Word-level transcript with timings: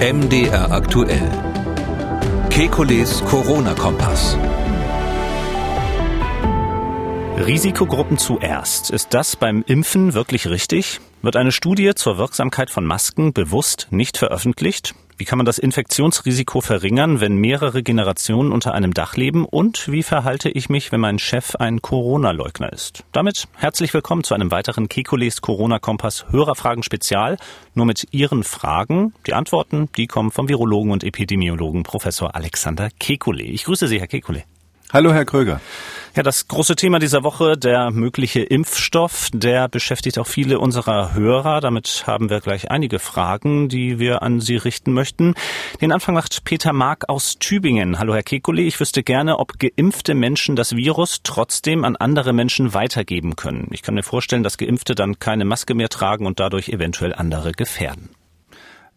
MDR 0.00 0.70
aktuell. 0.70 1.28
Kekules 2.50 3.20
Corona-Kompass. 3.24 4.36
Risikogruppen 7.44 8.16
zuerst. 8.16 8.90
Ist 8.90 9.12
das 9.12 9.34
beim 9.34 9.64
Impfen 9.66 10.14
wirklich 10.14 10.46
richtig? 10.46 11.00
Wird 11.22 11.34
eine 11.34 11.50
Studie 11.50 11.96
zur 11.96 12.16
Wirksamkeit 12.16 12.70
von 12.70 12.86
Masken 12.86 13.32
bewusst 13.32 13.88
nicht 13.90 14.18
veröffentlicht? 14.18 14.94
Wie 15.20 15.24
kann 15.24 15.36
man 15.36 15.46
das 15.46 15.58
Infektionsrisiko 15.58 16.60
verringern, 16.60 17.20
wenn 17.20 17.34
mehrere 17.34 17.82
Generationen 17.82 18.52
unter 18.52 18.72
einem 18.72 18.94
Dach 18.94 19.16
leben? 19.16 19.44
Und 19.44 19.90
wie 19.90 20.04
verhalte 20.04 20.48
ich 20.48 20.68
mich, 20.68 20.92
wenn 20.92 21.00
mein 21.00 21.18
Chef 21.18 21.56
ein 21.56 21.82
Corona-Leugner 21.82 22.72
ist? 22.72 23.02
Damit 23.10 23.48
herzlich 23.56 23.92
willkommen 23.92 24.22
zu 24.22 24.34
einem 24.34 24.52
weiteren 24.52 24.88
Kekules 24.88 25.40
Corona-Kompass 25.40 26.26
Hörerfragen 26.30 26.84
Spezial. 26.84 27.36
Nur 27.74 27.86
mit 27.86 28.06
Ihren 28.12 28.44
Fragen. 28.44 29.12
Die 29.26 29.34
Antworten, 29.34 29.88
die 29.96 30.06
kommen 30.06 30.30
vom 30.30 30.48
Virologen 30.48 30.92
und 30.92 31.02
Epidemiologen 31.02 31.82
Professor 31.82 32.36
Alexander 32.36 32.88
Kekule. 33.00 33.42
Ich 33.42 33.64
grüße 33.64 33.88
Sie, 33.88 33.98
Herr 33.98 34.06
Kekule. 34.06 34.44
Hallo, 34.90 35.12
Herr 35.12 35.26
Kröger. 35.26 35.60
Ja, 36.16 36.22
das 36.22 36.48
große 36.48 36.74
Thema 36.74 36.98
dieser 36.98 37.22
Woche, 37.22 37.58
der 37.58 37.90
mögliche 37.90 38.40
Impfstoff, 38.40 39.28
der 39.34 39.68
beschäftigt 39.68 40.18
auch 40.18 40.26
viele 40.26 40.58
unserer 40.58 41.12
Hörer. 41.12 41.60
Damit 41.60 42.04
haben 42.06 42.30
wir 42.30 42.40
gleich 42.40 42.70
einige 42.70 42.98
Fragen, 42.98 43.68
die 43.68 43.98
wir 43.98 44.22
an 44.22 44.40
Sie 44.40 44.56
richten 44.56 44.94
möchten. 44.94 45.34
Den 45.82 45.92
Anfang 45.92 46.14
macht 46.14 46.42
Peter 46.44 46.72
Mark 46.72 47.08
aus 47.10 47.38
Tübingen. 47.38 47.98
Hallo, 47.98 48.14
Herr 48.14 48.22
Kekulé. 48.22 48.62
Ich 48.62 48.80
wüsste 48.80 49.02
gerne, 49.02 49.38
ob 49.38 49.58
geimpfte 49.58 50.14
Menschen 50.14 50.56
das 50.56 50.74
Virus 50.74 51.20
trotzdem 51.22 51.84
an 51.84 51.94
andere 51.94 52.32
Menschen 52.32 52.72
weitergeben 52.72 53.36
können. 53.36 53.68
Ich 53.72 53.82
kann 53.82 53.94
mir 53.94 54.02
vorstellen, 54.02 54.42
dass 54.42 54.56
Geimpfte 54.56 54.94
dann 54.94 55.18
keine 55.18 55.44
Maske 55.44 55.74
mehr 55.74 55.90
tragen 55.90 56.24
und 56.24 56.40
dadurch 56.40 56.70
eventuell 56.70 57.14
andere 57.14 57.52
gefährden. 57.52 58.08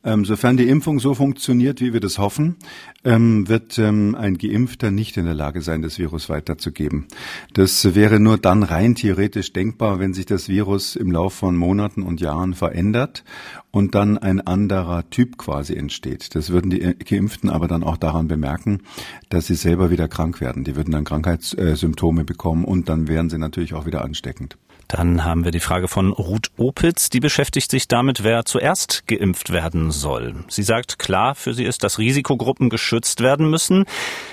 Ähm, 0.04 0.26
sofern 0.26 0.58
die 0.58 0.68
Impfung 0.68 1.00
so 1.00 1.14
funktioniert, 1.14 1.80
wie 1.80 1.94
wir 1.94 2.00
das 2.00 2.18
hoffen, 2.18 2.56
ähm, 3.04 3.48
wird 3.48 3.78
ähm, 3.78 4.16
ein 4.16 4.40
Geimpfter 4.40 4.90
nicht 4.90 5.16
in 5.16 5.26
der 5.26 5.36
Lage 5.36 5.62
sein, 5.62 5.84
das 5.84 6.00
Virus 6.00 6.28
weiterzugeben. 6.28 7.06
Das 7.54 7.94
wäre 7.94 8.20
nur 8.20 8.40
dann 8.40 8.64
rein 8.64 8.96
theoretisch 8.96 9.54
denkbar, 9.54 10.00
wenn 10.00 10.16
sich 10.16 10.26
das 10.26 10.50
Virus 10.50 10.96
im 10.96 11.12
Laufe 11.12 11.38
von 11.38 11.56
Monaten 11.56 12.02
und 12.02 12.20
Jahren 12.20 12.56
verändert 12.56 13.24
und 13.70 13.94
dann 13.94 14.18
ein 14.18 14.42
anderer 14.42 15.08
Typ 15.12 15.38
quasi 15.38 15.76
entsteht. 15.76 16.34
Das 16.34 16.50
würden 16.50 16.72
die 16.72 16.80
Geimpften 16.80 17.52
aber 17.52 17.68
dann 17.68 17.84
auch 17.84 17.98
daran 17.98 18.28
bemerken, 18.28 18.82
dass 19.30 19.46
sie 19.46 19.56
selber 19.56 19.92
wieder 19.92 20.08
krank 20.08 20.42
werden. 20.42 20.64
Die 20.64 20.76
würden 20.76 20.92
dann 20.92 21.04
Krankheitssymptome 21.04 22.26
bekommen 22.26 22.66
und 22.66 22.90
dann 22.90 23.08
wären 23.08 23.30
sie 23.30 23.38
natürlich 23.38 23.76
auch 23.76 23.86
wieder 23.86 24.04
ansteckend. 24.04 24.58
Dann 24.92 25.24
haben 25.24 25.46
wir 25.46 25.52
die 25.52 25.62
Frage 25.62 25.88
von 25.88 26.12
Ruth 26.12 26.52
Opitz, 26.58 27.10
die 27.10 27.22
beschäftigt 27.22 27.72
sich 27.72 27.88
damit, 27.88 28.26
wer 28.26 28.44
zuerst 28.44 29.08
geimpft 29.08 29.54
werden 29.54 29.90
soll. 29.90 30.36
Sie 30.50 30.64
sagt, 30.64 31.00
klar, 31.00 31.34
für 31.34 31.54
sie 31.54 31.64
ist, 31.64 31.86
dass 31.86 31.98
Risikogruppen 31.98 32.70
geschützt 32.70 33.22
werden 33.22 33.50
müssen. 33.50 33.86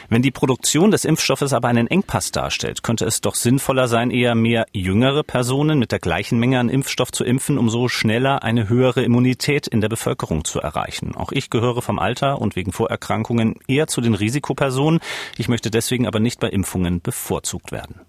Wenn 0.08 0.20
die 0.20 0.32
Produktion 0.32 0.90
des 0.90 1.04
Impfstoffes 1.04 1.52
aber 1.52 1.68
einen 1.68 1.86
Engpass 1.86 2.32
darstellt, 2.32 2.82
könnte 2.82 3.04
es 3.04 3.20
doch 3.20 3.36
sinnvoller 3.36 3.86
sein, 3.86 4.10
eher 4.10 4.34
mehr 4.34 4.66
jüngere 4.72 5.22
Personen 5.22 5.78
mit 5.78 5.92
der 5.92 6.00
gleichen 6.00 6.40
Menge 6.40 6.58
an 6.58 6.70
Impfstoff 6.70 7.12
zu 7.12 7.22
impfen, 7.22 7.56
um 7.56 7.70
so 7.70 7.86
schneller 7.86 8.42
eine 8.42 8.68
höhere 8.68 9.04
Immunität 9.04 9.68
in 9.68 9.80
der 9.80 9.88
Bevölkerung 9.88 10.44
zu 10.44 10.58
erreichen. 10.60 11.14
Auch 11.14 11.30
ich 11.30 11.50
gehöre 11.50 11.82
vom 11.82 12.00
Alter 12.00 12.40
und 12.40 12.56
wegen 12.56 12.72
Vorerkrankungen 12.72 13.54
eher 13.68 13.86
zu 13.86 14.00
den 14.00 14.14
Risikopersonen. 14.14 14.98
Ich 15.36 15.48
möchte 15.48 15.70
deswegen 15.70 16.08
aber 16.08 16.18
nicht 16.18 16.40
bei 16.40 16.48
Impfungen 16.48 17.00
bevorzugt 17.00 17.70
werden. 17.70 18.07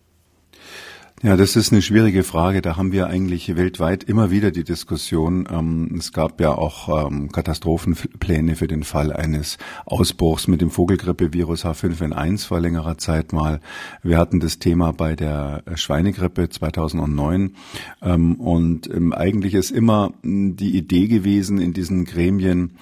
Ja, 1.21 1.35
das 1.35 1.57
ist 1.57 1.73
eine 1.73 1.81
schwierige 1.81 2.23
Frage. 2.23 2.61
Da 2.61 2.77
haben 2.77 2.93
wir 2.93 3.07
eigentlich 3.07 3.53
weltweit 3.57 4.05
immer 4.05 4.31
wieder 4.31 4.51
die 4.51 4.63
Diskussion. 4.63 5.45
Ähm, 5.51 5.93
es 5.99 6.13
gab 6.13 6.39
ja 6.39 6.53
auch 6.53 7.07
ähm, 7.07 7.29
Katastrophenpläne 7.29 8.55
für 8.55 8.67
den 8.67 8.83
Fall 8.83 9.11
eines 9.11 9.57
Ausbruchs 9.85 10.47
mit 10.47 10.61
dem 10.61 10.71
Vogelgrippevirus 10.71 11.65
H5N1 11.65 12.47
vor 12.47 12.61
längerer 12.61 12.97
Zeit 12.97 13.33
mal. 13.33 13.59
Wir 14.01 14.17
hatten 14.17 14.39
das 14.39 14.59
Thema 14.59 14.93
bei 14.93 15.17
der 15.17 15.63
Schweinegrippe 15.75 16.47
2009. 16.47 17.53
Ähm, 18.01 18.35
und 18.35 18.89
eigentlich 19.11 19.55
ist 19.55 19.71
immer 19.71 20.13
die 20.23 20.77
Idee 20.77 21.09
gewesen 21.09 21.59
in 21.59 21.73
diesen 21.73 22.05
Gremien, 22.05 22.77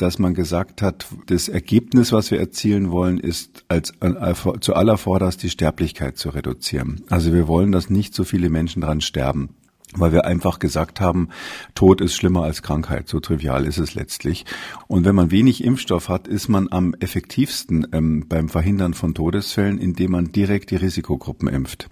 dass 0.00 0.18
man 0.18 0.34
gesagt 0.34 0.82
hat, 0.82 1.06
das 1.26 1.48
Ergebnis, 1.48 2.12
was 2.12 2.30
wir 2.30 2.40
erzielen 2.40 2.90
wollen, 2.90 3.18
ist 3.18 3.64
als, 3.68 3.92
äh, 4.00 4.34
zu 4.60 4.74
aller 4.74 4.96
Vorderst 4.96 5.42
die 5.42 5.50
Sterblichkeit 5.50 6.16
zu 6.16 6.30
reduzieren. 6.30 7.02
Also 7.10 7.32
wir 7.32 7.48
wollen, 7.48 7.72
dass 7.72 7.90
nicht 7.90 8.14
so 8.14 8.24
viele 8.24 8.50
Menschen 8.50 8.82
dran 8.82 9.00
sterben 9.00 9.50
weil 9.96 10.12
wir 10.12 10.24
einfach 10.24 10.58
gesagt 10.58 11.00
haben, 11.00 11.28
Tod 11.74 12.00
ist 12.00 12.14
schlimmer 12.14 12.44
als 12.44 12.62
Krankheit. 12.62 13.08
So 13.08 13.20
trivial 13.20 13.66
ist 13.66 13.78
es 13.78 13.94
letztlich. 13.94 14.44
Und 14.86 15.04
wenn 15.04 15.14
man 15.14 15.30
wenig 15.30 15.64
Impfstoff 15.64 16.08
hat, 16.08 16.28
ist 16.28 16.48
man 16.48 16.68
am 16.70 16.94
effektivsten 17.00 17.86
ähm, 17.92 18.26
beim 18.28 18.48
Verhindern 18.48 18.94
von 18.94 19.14
Todesfällen, 19.14 19.78
indem 19.78 20.12
man 20.12 20.32
direkt 20.32 20.70
die 20.70 20.76
Risikogruppen 20.76 21.48
impft. 21.48 21.88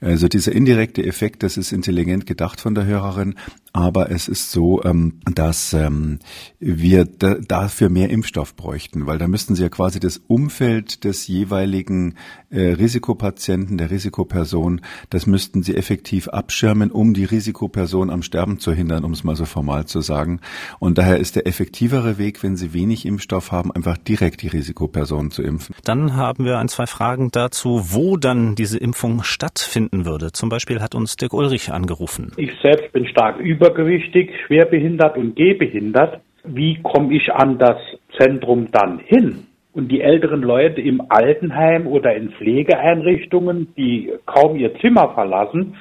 Also 0.00 0.28
dieser 0.28 0.52
indirekte 0.52 1.04
Effekt, 1.04 1.42
das 1.42 1.56
ist 1.56 1.72
intelligent 1.72 2.26
gedacht 2.26 2.60
von 2.60 2.74
der 2.74 2.86
Hörerin, 2.86 3.34
aber 3.72 4.10
es 4.10 4.26
ist 4.28 4.50
so, 4.50 4.82
ähm, 4.82 5.20
dass 5.32 5.72
ähm, 5.72 6.18
wir 6.58 7.04
dafür 7.04 7.88
mehr 7.88 8.10
Impfstoff 8.10 8.56
bräuchten, 8.56 9.06
weil 9.06 9.18
da 9.18 9.28
müssten 9.28 9.54
Sie 9.54 9.62
ja 9.62 9.68
quasi 9.68 10.00
das 10.00 10.18
Umfeld 10.26 11.04
des 11.04 11.28
jeweiligen 11.28 12.16
äh, 12.50 12.72
Risikopatienten, 12.72 13.78
der 13.78 13.90
Risikoperson, 13.90 14.80
das 15.10 15.26
müssten 15.26 15.62
Sie 15.62 15.76
effektiv 15.76 16.28
abschirmen, 16.28 16.90
um 16.90 17.14
die 17.14 17.24
Risikoperson 17.40 18.10
am 18.10 18.20
Sterben 18.20 18.58
zu 18.58 18.72
hindern, 18.72 19.02
um 19.02 19.12
es 19.12 19.24
mal 19.24 19.34
so 19.34 19.46
formal 19.46 19.86
zu 19.86 20.02
sagen. 20.02 20.40
Und 20.78 20.98
daher 20.98 21.16
ist 21.16 21.36
der 21.36 21.46
effektivere 21.46 22.18
Weg, 22.18 22.42
wenn 22.42 22.54
Sie 22.54 22.74
wenig 22.74 23.06
Impfstoff 23.06 23.50
haben, 23.50 23.72
einfach 23.72 23.96
direkt 23.96 24.42
die 24.42 24.48
Risikoperson 24.48 25.30
zu 25.30 25.42
impfen. 25.42 25.74
Dann 25.84 26.16
haben 26.16 26.44
wir 26.44 26.58
ein, 26.58 26.68
zwei 26.68 26.84
Fragen 26.84 27.30
dazu, 27.32 27.80
wo 27.92 28.18
dann 28.18 28.56
diese 28.56 28.78
Impfung 28.78 29.22
stattfinden 29.22 30.04
würde. 30.04 30.32
Zum 30.32 30.50
Beispiel 30.50 30.82
hat 30.82 30.94
uns 30.94 31.16
Dirk 31.16 31.32
Ulrich 31.32 31.72
angerufen. 31.72 32.32
Ich 32.36 32.52
selbst 32.62 32.92
bin 32.92 33.06
stark 33.06 33.40
übergewichtig, 33.40 34.30
schwerbehindert 34.46 35.16
und 35.16 35.34
gehbehindert. 35.34 36.20
Wie 36.44 36.78
komme 36.82 37.14
ich 37.14 37.32
an 37.32 37.58
das 37.58 37.78
Zentrum 38.18 38.68
dann 38.70 38.98
hin? 38.98 39.46
Und 39.72 39.90
die 39.90 40.02
älteren 40.02 40.42
Leute 40.42 40.82
im 40.82 41.00
Altenheim 41.08 41.86
oder 41.86 42.14
in 42.14 42.32
Pflegeeinrichtungen, 42.32 43.68
die 43.76 44.12
kaum 44.26 44.56
ihr 44.56 44.74
Zimmer 44.80 45.14
verlassen, 45.14 45.76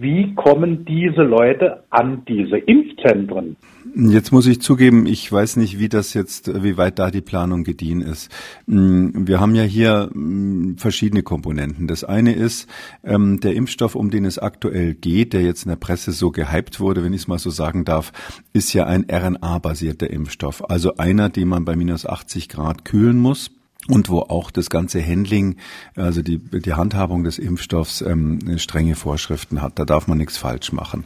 wie 0.00 0.34
kommen 0.34 0.86
diese 0.86 1.22
Leute 1.22 1.84
an 1.90 2.22
diese 2.26 2.56
Impfzentren? 2.56 3.56
Jetzt 3.94 4.32
muss 4.32 4.46
ich 4.46 4.62
zugeben, 4.62 5.04
ich 5.04 5.30
weiß 5.30 5.56
nicht, 5.56 5.78
wie 5.78 5.90
das 5.90 6.14
jetzt, 6.14 6.62
wie 6.62 6.78
weit 6.78 6.98
da 6.98 7.10
die 7.10 7.20
Planung 7.20 7.64
gediehen 7.64 8.00
ist. 8.00 8.30
Mm, 8.66 9.26
wir 9.26 9.40
haben 9.40 9.54
ja 9.54 9.62
hier 9.62 10.08
mm, 10.14 10.76
verschiedene 10.76 11.22
Komponenten. 11.22 11.86
Das 11.86 12.02
eine 12.02 12.32
ist 12.32 12.66
ähm, 13.04 13.40
der 13.40 13.54
Impfstoff, 13.54 13.94
um 13.94 14.10
den 14.10 14.24
es 14.24 14.38
aktuell 14.38 14.94
geht, 14.94 15.34
der 15.34 15.42
jetzt 15.42 15.64
in 15.64 15.68
der 15.70 15.76
Presse 15.76 16.12
so 16.12 16.30
gehypt 16.30 16.80
wurde, 16.80 17.04
wenn 17.04 17.12
ich 17.12 17.22
es 17.22 17.28
mal 17.28 17.38
so 17.38 17.50
sagen 17.50 17.84
darf, 17.84 18.12
ist 18.54 18.72
ja 18.72 18.86
ein 18.86 19.04
RNA-basierter 19.10 20.08
Impfstoff. 20.08 20.70
Also 20.70 20.96
einer, 20.96 21.28
den 21.28 21.48
man 21.48 21.66
bei 21.66 21.76
minus 21.76 22.06
80 22.06 22.48
Grad 22.48 22.86
kühlen 22.86 23.18
muss 23.18 23.50
und 23.88 24.10
wo 24.10 24.20
auch 24.20 24.50
das 24.50 24.68
ganze 24.68 25.04
Handling, 25.04 25.56
also 25.96 26.22
die, 26.22 26.38
die 26.38 26.74
Handhabung 26.74 27.24
des 27.24 27.38
Impfstoffs 27.38 28.02
ähm, 28.02 28.58
strenge 28.58 28.94
Vorschriften 28.94 29.62
hat. 29.62 29.78
Da 29.78 29.84
darf 29.84 30.06
man 30.06 30.18
nichts 30.18 30.36
falsch 30.36 30.72
machen. 30.72 31.04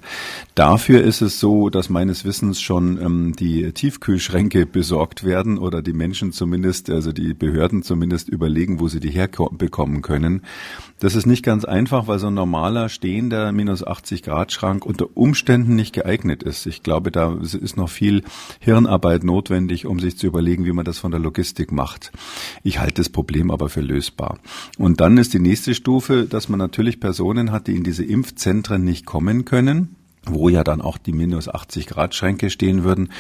Dafür 0.54 1.02
ist 1.02 1.22
es 1.22 1.38
so, 1.38 1.70
dass 1.70 1.88
meines 1.88 2.24
Wissens 2.24 2.60
schon 2.60 3.00
ähm, 3.00 3.32
die 3.38 3.72
Tiefkühlschränke 3.72 4.66
besorgt 4.74 5.24
werden 5.24 5.58
oder 5.58 5.82
die 5.82 5.92
Menschen 5.92 6.32
zumindest, 6.32 6.90
also 6.90 7.12
die 7.12 7.32
Behörden 7.32 7.82
zumindest 7.84 8.28
überlegen, 8.28 8.80
wo 8.80 8.88
sie 8.88 9.00
die 9.00 9.10
herbekommen 9.10 10.02
können. 10.02 10.42
Das 10.98 11.14
ist 11.14 11.26
nicht 11.26 11.44
ganz 11.44 11.64
einfach, 11.64 12.06
weil 12.06 12.18
so 12.18 12.28
ein 12.28 12.34
normaler 12.34 12.88
stehender 12.88 13.52
minus 13.52 13.86
80 13.86 14.22
Grad 14.22 14.52
Schrank 14.52 14.86
unter 14.86 15.16
Umständen 15.16 15.74
nicht 15.74 15.92
geeignet 15.92 16.42
ist. 16.42 16.66
Ich 16.66 16.82
glaube, 16.82 17.10
da 17.10 17.36
ist 17.40 17.76
noch 17.76 17.88
viel 17.88 18.22
Hirnarbeit 18.58 19.22
notwendig, 19.22 19.86
um 19.86 20.00
sich 20.00 20.16
zu 20.16 20.26
überlegen, 20.26 20.64
wie 20.64 20.72
man 20.72 20.84
das 20.84 20.98
von 20.98 21.10
der 21.10 21.20
Logistik 21.20 21.72
macht. 21.72 22.10
Ich 22.64 22.80
halte 22.80 22.94
das 22.94 23.10
Problem 23.10 23.50
aber 23.50 23.68
für 23.68 23.82
lösbar. 23.82 24.38
Und 24.78 25.00
dann 25.00 25.18
ist 25.18 25.34
die 25.34 25.38
nächste 25.38 25.74
Stufe, 25.74 26.24
dass 26.24 26.48
man 26.48 26.58
natürlich 26.58 26.98
Personen 26.98 27.52
hat, 27.52 27.68
die 27.68 27.76
in 27.76 27.84
diese 27.84 28.04
Impfzentren 28.04 28.82
nicht 28.82 29.06
kommen 29.06 29.44
können 29.44 29.96
wo 30.26 30.48
ja 30.48 30.64
dann 30.64 30.80
auch 30.80 30.98
die 30.98 31.12
minus 31.12 31.48
80 31.48 31.86
Grad 31.86 32.14
Schränke 32.14 32.50
stehen 32.50 32.84
würden, 32.84 33.10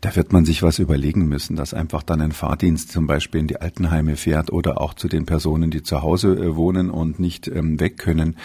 da 0.00 0.14
wird 0.16 0.32
man 0.32 0.44
sich 0.44 0.62
was 0.62 0.78
überlegen 0.78 1.26
müssen, 1.26 1.56
dass 1.56 1.74
einfach 1.74 2.02
dann 2.02 2.20
ein 2.20 2.32
Fahrdienst 2.32 2.92
zum 2.92 3.06
Beispiel 3.06 3.40
in 3.40 3.46
die 3.46 3.60
Altenheime 3.60 4.16
fährt 4.16 4.52
oder 4.52 4.80
auch 4.80 4.94
zu 4.94 5.08
den 5.08 5.26
Personen, 5.26 5.70
die 5.70 5.82
zu 5.82 6.02
Hause 6.02 6.34
äh, 6.34 6.56
wohnen 6.56 6.90
und 6.90 7.18
nicht 7.18 7.48
ähm, 7.48 7.80
weg 7.80 7.98
können. 7.98 8.36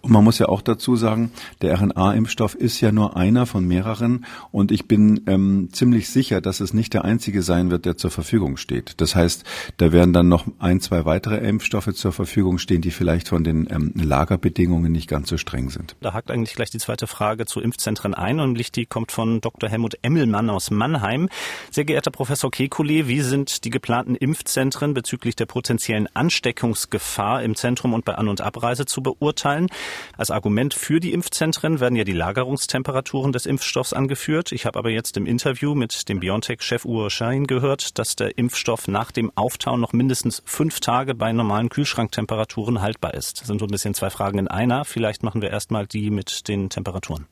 Und 0.00 0.12
man 0.12 0.24
muss 0.24 0.38
ja 0.38 0.48
auch 0.48 0.62
dazu 0.62 0.96
sagen, 0.96 1.32
der 1.60 1.80
RNA-Impfstoff 1.80 2.54
ist 2.54 2.80
ja 2.80 2.92
nur 2.92 3.16
einer 3.16 3.46
von 3.46 3.66
mehreren 3.66 4.26
und 4.50 4.72
ich 4.72 4.86
bin 4.88 5.22
ähm, 5.26 5.68
ziemlich 5.72 6.08
sicher, 6.08 6.40
dass 6.40 6.60
es 6.60 6.74
nicht 6.74 6.94
der 6.94 7.04
einzige 7.04 7.42
sein 7.42 7.70
wird, 7.70 7.86
der 7.86 7.96
zur 7.96 8.10
Verfügung 8.10 8.56
steht. 8.56 9.00
Das 9.00 9.14
heißt, 9.14 9.44
da 9.76 9.92
werden 9.92 10.12
dann 10.12 10.28
noch 10.28 10.46
ein, 10.58 10.80
zwei 10.80 11.04
weitere 11.04 11.36
Impfstoffe 11.36 11.92
zur 11.94 12.12
Verfügung 12.12 12.58
stehen, 12.58 12.82
die 12.82 12.90
vielleicht 12.90 13.28
von 13.28 13.44
den 13.44 13.68
ähm, 13.70 13.92
Lagerbedingungen 13.94 14.92
nicht 14.92 15.08
ganz 15.08 15.28
so 15.28 15.36
streng 15.36 15.70
sind. 15.70 15.96
Da 16.00 16.12
hakt 16.12 16.30
eigentlich 16.30 16.54
gleich 16.54 16.70
die 16.70 16.78
zweite 16.78 17.06
Frage 17.06 17.46
zu 17.46 17.60
Impfzentren 17.62 18.14
ein 18.14 18.40
und 18.40 18.76
die 18.76 18.86
kommt 18.86 19.12
von 19.12 19.40
Dr. 19.40 19.70
Helmut 19.70 19.96
Emmelmann 20.02 20.50
aus 20.50 20.70
Mannheim. 20.70 21.28
Sehr 21.70 21.84
geehrter 21.84 22.10
Professor 22.10 22.50
Kekulé, 22.50 23.06
wie 23.06 23.20
sind 23.20 23.64
die 23.64 23.70
geplanten 23.70 24.14
Impfzentren 24.14 24.94
bezüglich 24.94 25.36
der 25.36 25.46
potenziellen 25.46 26.08
Ansteckungsgefahr 26.14 27.42
im 27.42 27.54
Zentrum 27.54 27.94
und 27.94 28.04
bei 28.04 28.14
An- 28.14 28.28
und 28.28 28.40
Abreise 28.40 28.84
zu 28.84 29.02
beurteilen? 29.02 29.68
Als 30.16 30.30
Argument 30.30 30.74
für 30.74 31.00
die 31.00 31.12
Impfzentren 31.12 31.80
werden 31.80 31.96
ja 31.96 32.04
die 32.04 32.12
Lagerungstemperaturen 32.12 33.32
des 33.32 33.46
Impfstoffs 33.46 33.92
angeführt. 33.92 34.52
Ich 34.52 34.66
habe 34.66 34.78
aber 34.78 34.90
jetzt 34.90 35.16
im 35.16 35.26
Interview 35.26 35.74
mit 35.74 36.08
dem 36.08 36.20
BioNTech-Chef 36.20 36.84
Uwe 36.84 37.10
Schein 37.10 37.46
gehört, 37.46 37.98
dass 37.98 38.16
der 38.16 38.36
Impfstoff 38.38 38.88
nach 38.88 39.12
dem 39.12 39.30
Auftauen 39.34 39.80
noch 39.80 39.92
mindestens 39.92 40.42
fünf 40.44 40.80
Tage 40.80 41.14
bei 41.14 41.32
normalen 41.32 41.68
Kühlschranktemperaturen 41.68 42.82
haltbar 42.82 43.14
ist. 43.14 43.40
Das 43.40 43.46
sind 43.46 43.58
so 43.58 43.66
ein 43.66 43.70
bisschen 43.70 43.94
zwei 43.94 44.10
Fragen 44.10 44.38
in 44.38 44.48
einer. 44.48 44.84
Vielleicht 44.84 45.22
machen 45.22 45.42
wir 45.42 45.50
erstmal 45.50 45.86
die 45.86 46.10
mit 46.10 46.48
den 46.48 46.70
Temperaturen. 46.70 47.26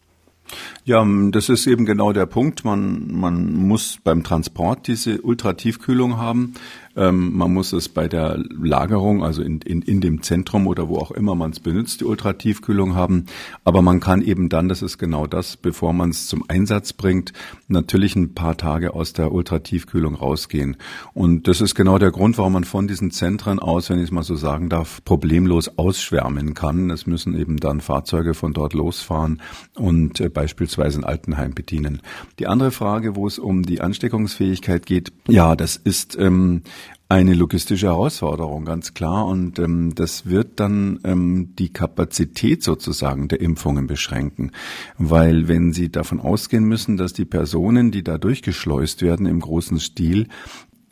Ja, 0.85 1.07
das 1.31 1.49
ist 1.49 1.67
eben 1.67 1.85
genau 1.85 2.13
der 2.13 2.27
Punkt. 2.27 2.65
Man, 2.65 3.13
man 3.13 3.55
muss 3.55 3.99
beim 4.03 4.23
Transport 4.23 4.87
diese 4.87 5.21
Ultratiefkühlung 5.21 6.17
haben. 6.17 6.55
Ähm, 6.97 7.37
man 7.37 7.53
muss 7.53 7.73
es 7.73 7.89
bei 7.89 8.09
der 8.09 8.43
Lagerung, 8.51 9.23
also 9.23 9.43
in, 9.43 9.61
in, 9.61 9.83
in 9.83 10.01
dem 10.01 10.23
Zentrum 10.23 10.67
oder 10.67 10.89
wo 10.89 10.99
auch 10.99 11.13
immer 11.13 11.35
man 11.35 11.53
es 11.53 11.61
benutzt, 11.61 12.01
die 12.01 12.05
Ultratiefkühlung 12.05 12.95
haben. 12.95 13.27
Aber 13.65 13.81
man 13.81 14.01
kann 14.01 14.23
eben 14.23 14.49
dann, 14.49 14.69
das 14.69 14.83
ist 14.83 14.99
genau 14.99 15.27
das, 15.27 15.57
bevor 15.57 15.93
man 15.93 16.11
es 16.11 16.27
zum 16.27 16.45
Einsatz 16.49 16.93
bringt, 16.93 17.33
natürlich 17.69 18.17
ein 18.17 18.35
paar 18.35 18.57
Tage 18.57 18.95
aus 18.95 19.13
der 19.13 19.33
Ultratiefkühlung 19.33 20.17
rausgehen. 20.17 20.77
Und 21.15 21.47
das 21.47 21.61
ist 21.61 21.75
genau 21.75 21.99
der 21.99 22.11
Grund, 22.11 22.39
warum 22.39 22.55
man 22.55 22.65
von 22.65 22.89
diesen 22.89 23.13
Zentren 23.13 23.61
aus, 23.61 23.89
wenn 23.89 23.99
ich 23.99 24.05
es 24.05 24.11
mal 24.11 24.23
so 24.23 24.35
sagen 24.35 24.69
darf, 24.69 25.05
problemlos 25.05 25.79
ausschwärmen 25.79 26.55
kann. 26.55 26.91
Es 26.91 27.07
müssen 27.07 27.39
eben 27.39 27.59
dann 27.59 27.81
Fahrzeuge 27.81 28.35
von 28.35 28.53
dort 28.53 28.75
losfahren 28.75 29.41
und 29.75 30.21
äh, 30.21 30.29
beispielsweise 30.29 30.99
ein 30.99 31.05
Altenheim 31.05 31.55
bedienen. 31.55 32.03
Die 32.39 32.47
andere 32.47 32.73
Frage, 32.73 33.15
wo 33.15 33.27
es 33.27 33.39
um 33.39 33.63
die 33.63 33.81
Ansteckungsfähigkeit 33.81 34.87
geht, 34.87 35.13
ja, 35.29 35.55
das 35.55 35.77
ist 35.77 36.19
ähm, 36.19 36.63
eine 37.11 37.35
logistische 37.35 37.89
Herausforderung, 37.89 38.65
ganz 38.65 38.95
klar. 38.95 39.27
Und 39.27 39.59
ähm, 39.59 39.95
das 39.97 40.27
wird 40.27 40.61
dann 40.61 41.01
ähm, 41.03 41.57
die 41.59 41.73
Kapazität 41.73 42.63
sozusagen 42.63 43.27
der 43.27 43.41
Impfungen 43.41 43.89
beschränken. 43.89 44.53
Weil 44.97 45.49
wenn 45.49 45.73
Sie 45.73 45.91
davon 45.91 46.21
ausgehen 46.21 46.65
müssen, 46.65 46.97
dass 46.97 47.13
die 47.13 47.25
Personen, 47.25 47.91
die 47.91 48.05
da 48.05 48.17
durchgeschleust 48.17 49.03
werden 49.03 49.27
im 49.27 49.41
großen 49.41 49.81
Stil, 49.81 50.29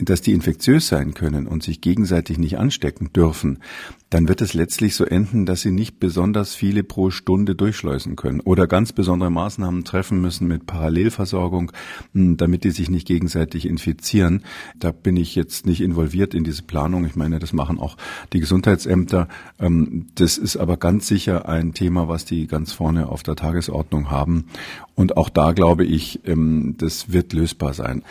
dass 0.01 0.21
die 0.21 0.31
infektiös 0.31 0.87
sein 0.87 1.13
können 1.13 1.45
und 1.45 1.61
sich 1.61 1.81
gegenseitig 1.81 2.37
nicht 2.37 2.57
anstecken 2.57 3.11
dürfen, 3.11 3.59
dann 4.09 4.29
wird 4.29 4.41
es 4.41 4.53
letztlich 4.53 4.95
so 4.95 5.03
enden, 5.03 5.45
dass 5.45 5.61
sie 5.61 5.71
nicht 5.71 5.99
besonders 5.99 6.55
viele 6.55 6.83
pro 6.83 7.11
Stunde 7.11 7.53
durchschleusen 7.53 8.15
können 8.15 8.39
oder 8.39 8.65
ganz 8.65 8.93
besondere 8.93 9.29
Maßnahmen 9.29 9.83
treffen 9.83 10.21
müssen 10.21 10.47
mit 10.47 10.65
Parallelversorgung, 10.65 11.73
hm, 12.13 12.37
damit 12.37 12.63
die 12.63 12.71
sich 12.71 12.89
nicht 12.89 13.05
gegenseitig 13.07 13.67
infizieren. 13.67 14.45
Da 14.77 14.93
bin 14.93 15.17
ich 15.17 15.35
jetzt 15.35 15.65
nicht 15.65 15.81
involviert 15.81 16.33
in 16.33 16.45
diese 16.45 16.63
Planung. 16.63 17.05
Ich 17.05 17.17
meine, 17.17 17.39
das 17.39 17.51
machen 17.51 17.77
auch 17.77 17.97
die 18.31 18.39
Gesundheitsämter. 18.39 19.27
Ähm, 19.59 20.07
das 20.15 20.37
ist 20.37 20.55
aber 20.55 20.77
ganz 20.77 21.07
sicher 21.07 21.49
ein 21.49 21.73
Thema, 21.73 22.07
was 22.07 22.23
die 22.23 22.47
ganz 22.47 22.71
vorne 22.71 23.09
auf 23.09 23.21
der 23.21 23.35
Tagesordnung 23.35 24.09
haben. 24.09 24.45
Und 24.95 25.17
auch 25.17 25.27
da 25.27 25.51
glaube 25.51 25.83
ich, 25.83 26.21
ähm, 26.25 26.75
das 26.77 27.11
wird 27.11 27.33
lösbar 27.33 27.73
sein. 27.73 28.03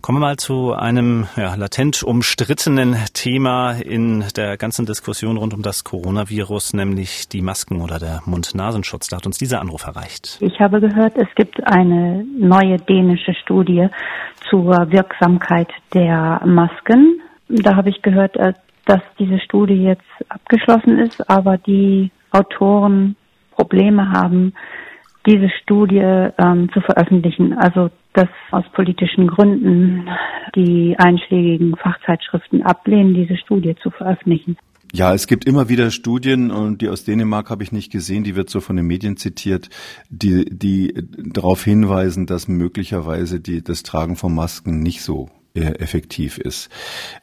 Kommen 0.00 0.20
wir 0.20 0.26
mal 0.26 0.36
zu 0.36 0.72
einem 0.74 1.26
ja, 1.36 1.54
latent 1.56 2.02
umstrittenen 2.02 2.96
Thema 3.14 3.72
in 3.72 4.24
der 4.36 4.56
ganzen 4.56 4.86
Diskussion 4.86 5.36
rund 5.36 5.52
um 5.54 5.62
das 5.62 5.82
Coronavirus, 5.82 6.74
nämlich 6.74 7.28
die 7.28 7.42
Masken 7.42 7.80
oder 7.82 7.98
der 7.98 8.20
Mund-Nasenschutz. 8.24 9.08
Da 9.08 9.16
hat 9.16 9.26
uns 9.26 9.38
dieser 9.38 9.60
Anruf 9.60 9.86
erreicht. 9.86 10.38
Ich 10.40 10.60
habe 10.60 10.80
gehört, 10.80 11.16
es 11.16 11.28
gibt 11.34 11.62
eine 11.66 12.24
neue 12.24 12.76
dänische 12.76 13.34
Studie 13.34 13.88
zur 14.48 14.72
Wirksamkeit 14.90 15.68
der 15.92 16.42
Masken. 16.46 17.20
Da 17.48 17.74
habe 17.74 17.90
ich 17.90 18.00
gehört, 18.00 18.36
äh, 18.36 18.52
dass 18.86 19.00
diese 19.18 19.40
Studie 19.40 19.82
jetzt 19.82 20.02
abgeschlossen 20.28 20.98
ist, 20.98 21.28
aber 21.28 21.58
die 21.58 22.10
Autoren 22.30 23.16
Probleme 23.50 24.12
haben, 24.12 24.54
diese 25.28 25.50
Studie 25.62 25.98
ähm, 25.98 26.70
zu 26.72 26.80
veröffentlichen. 26.80 27.52
Also 27.52 27.90
dass 28.14 28.28
aus 28.50 28.64
politischen 28.72 29.28
Gründen 29.28 30.08
die 30.56 30.96
einschlägigen 30.98 31.76
Fachzeitschriften 31.76 32.62
ablehnen, 32.62 33.14
diese 33.14 33.36
Studie 33.36 33.76
zu 33.80 33.90
veröffentlichen. 33.90 34.56
Ja, 34.92 35.12
es 35.12 35.26
gibt 35.26 35.44
immer 35.44 35.68
wieder 35.68 35.90
Studien 35.90 36.50
und 36.50 36.80
die 36.80 36.88
aus 36.88 37.04
Dänemark 37.04 37.50
habe 37.50 37.62
ich 37.62 37.72
nicht 37.72 37.92
gesehen, 37.92 38.24
die 38.24 38.34
wird 38.34 38.48
so 38.48 38.60
von 38.60 38.76
den 38.76 38.86
Medien 38.86 39.18
zitiert, 39.18 39.68
die, 40.08 40.46
die 40.46 40.94
darauf 41.16 41.62
hinweisen, 41.62 42.26
dass 42.26 42.48
möglicherweise 42.48 43.38
die, 43.38 43.62
das 43.62 43.82
Tragen 43.82 44.16
von 44.16 44.34
Masken 44.34 44.82
nicht 44.82 45.02
so 45.02 45.28
effektiv 45.62 46.38
ist. 46.38 46.68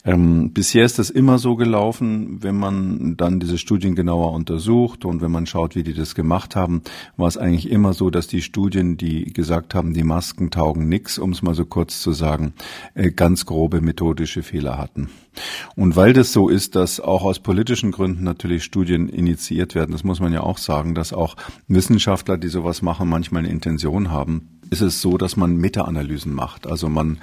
Ähm, 0.04 0.52
bisher 0.54 0.86
ist 0.86 1.00
das 1.00 1.10
immer 1.10 1.38
so 1.38 1.56
gelaufen, 1.56 2.44
wenn 2.44 2.58
man 2.58 3.18
dann 3.18 3.40
diese 3.40 3.58
Studien 3.58 3.96
genauer 3.96 4.34
untersucht 4.34 5.06
und 5.06 5.22
wenn 5.22 5.32
man 5.32 5.46
schaut, 5.46 5.76
wie 5.76 5.84
die 5.84 5.94
das 5.94 6.16
gemacht 6.16 6.56
haben, 6.56 6.82
war 7.18 7.28
es 7.28 7.38
eigentlich 7.38 7.70
immer 7.70 7.94
so, 7.94 8.10
dass 8.10 8.28
die 8.28 8.42
Studien, 8.42 8.98
die 8.98 9.34
gesagt 9.34 9.76
haben, 9.76 9.94
die 9.94 10.04
Masken 10.04 10.52
taugen 10.52 10.88
nix, 10.90 11.18
um 11.18 11.32
es 11.32 11.42
mal 11.42 11.56
so 11.56 11.66
kurz 11.66 12.02
zu 12.02 12.12
sagen, 12.12 12.54
äh, 12.94 13.12
ganz 13.12 13.46
grobe 13.46 13.82
methodische 13.82 14.44
Fehler 14.44 14.78
hatten. 14.78 15.10
Und 15.76 15.96
weil 15.96 16.14
das 16.14 16.32
so 16.32 16.50
ist, 16.50 16.76
dass 16.76 17.00
auch 17.00 17.24
aus 17.24 17.40
politischen 17.40 17.92
Gründen 17.92 18.24
natürlich 18.24 18.64
Studien 18.64 19.10
initiiert 19.10 19.76
werden, 19.76 19.92
das 19.92 20.04
muss 20.04 20.20
man 20.20 20.34
ja 20.34 20.42
auch 20.42 20.58
sagen, 20.58 20.96
dass 20.96 21.14
auch 21.14 21.36
Wissenschaftler, 21.68 22.38
die 22.38 22.48
sowas 22.48 22.82
machen, 22.82 23.10
manchmal 23.10 23.44
eine 23.44 23.52
Intention 23.52 24.12
haben, 24.12 24.55
ist 24.70 24.82
es 24.82 25.02
so, 25.02 25.18
dass 25.18 25.38
man 25.38 25.58
Meta-Analysen 25.58 26.34
macht. 26.34 26.68
Also 26.68 26.90
man 26.90 27.20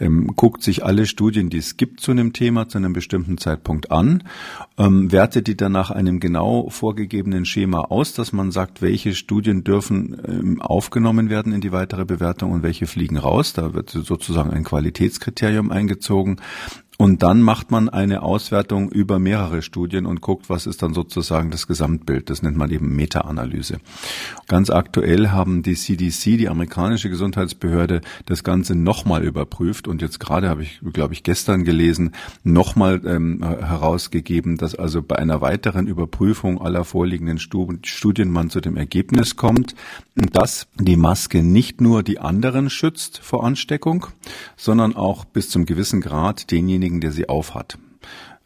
ähm, 0.00 0.28
guckt 0.36 0.62
sich 0.62 0.84
alle 0.84 1.06
Studien, 1.06 1.50
die 1.50 1.58
es 1.58 1.76
gibt 1.76 2.00
zu 2.00 2.10
einem 2.10 2.32
Thema 2.32 2.68
zu 2.68 2.78
einem 2.78 2.92
bestimmten 2.92 3.38
Zeitpunkt 3.38 3.90
an, 3.90 4.24
ähm, 4.78 5.12
wertet 5.12 5.46
die 5.46 5.56
dann 5.56 5.72
nach 5.72 5.90
einem 5.90 6.20
genau 6.20 6.68
vorgegebenen 6.68 7.44
Schema 7.44 7.80
aus, 7.80 8.12
dass 8.14 8.32
man 8.32 8.50
sagt, 8.50 8.82
welche 8.82 9.14
Studien 9.14 9.64
dürfen 9.64 10.20
ähm, 10.26 10.62
aufgenommen 10.62 11.30
werden 11.30 11.52
in 11.52 11.60
die 11.60 11.72
weitere 11.72 12.04
Bewertung 12.04 12.52
und 12.52 12.62
welche 12.62 12.86
fliegen 12.86 13.16
raus. 13.16 13.52
Da 13.52 13.74
wird 13.74 13.90
sozusagen 13.90 14.50
ein 14.50 14.64
Qualitätskriterium 14.64 15.70
eingezogen. 15.70 16.40
Und 17.02 17.24
dann 17.24 17.42
macht 17.42 17.72
man 17.72 17.88
eine 17.88 18.22
Auswertung 18.22 18.88
über 18.88 19.18
mehrere 19.18 19.62
Studien 19.62 20.06
und 20.06 20.20
guckt, 20.20 20.48
was 20.48 20.68
ist 20.68 20.84
dann 20.84 20.94
sozusagen 20.94 21.50
das 21.50 21.66
Gesamtbild. 21.66 22.30
Das 22.30 22.42
nennt 22.42 22.56
man 22.56 22.70
eben 22.70 22.94
Meta-Analyse. 22.94 23.78
Ganz 24.46 24.70
aktuell 24.70 25.30
haben 25.30 25.64
die 25.64 25.74
CDC, 25.74 26.38
die 26.38 26.48
amerikanische 26.48 27.10
Gesundheitsbehörde, 27.10 28.02
das 28.26 28.44
Ganze 28.44 28.76
nochmal 28.76 29.24
überprüft 29.24 29.88
und 29.88 30.00
jetzt 30.00 30.20
gerade 30.20 30.48
habe 30.48 30.62
ich, 30.62 30.80
glaube 30.92 31.14
ich, 31.14 31.24
gestern 31.24 31.64
gelesen, 31.64 32.12
nochmal 32.44 33.00
ähm, 33.04 33.42
herausgegeben, 33.42 34.56
dass 34.56 34.76
also 34.76 35.02
bei 35.02 35.16
einer 35.16 35.40
weiteren 35.40 35.88
Überprüfung 35.88 36.62
aller 36.62 36.84
vorliegenden 36.84 37.40
Studien 37.40 38.30
man 38.30 38.48
zu 38.48 38.60
dem 38.60 38.76
Ergebnis 38.76 39.34
kommt, 39.34 39.74
dass 40.14 40.68
die 40.78 40.96
Maske 40.96 41.42
nicht 41.42 41.80
nur 41.80 42.04
die 42.04 42.20
anderen 42.20 42.70
schützt 42.70 43.18
vor 43.18 43.42
Ansteckung, 43.42 44.06
sondern 44.56 44.94
auch 44.94 45.24
bis 45.24 45.48
zum 45.48 45.66
gewissen 45.66 46.00
Grad 46.00 46.52
denjenigen, 46.52 46.91
denjenigen, 46.92 47.00
der 47.00 47.12
sie 47.12 47.28
aufhat. 47.28 47.78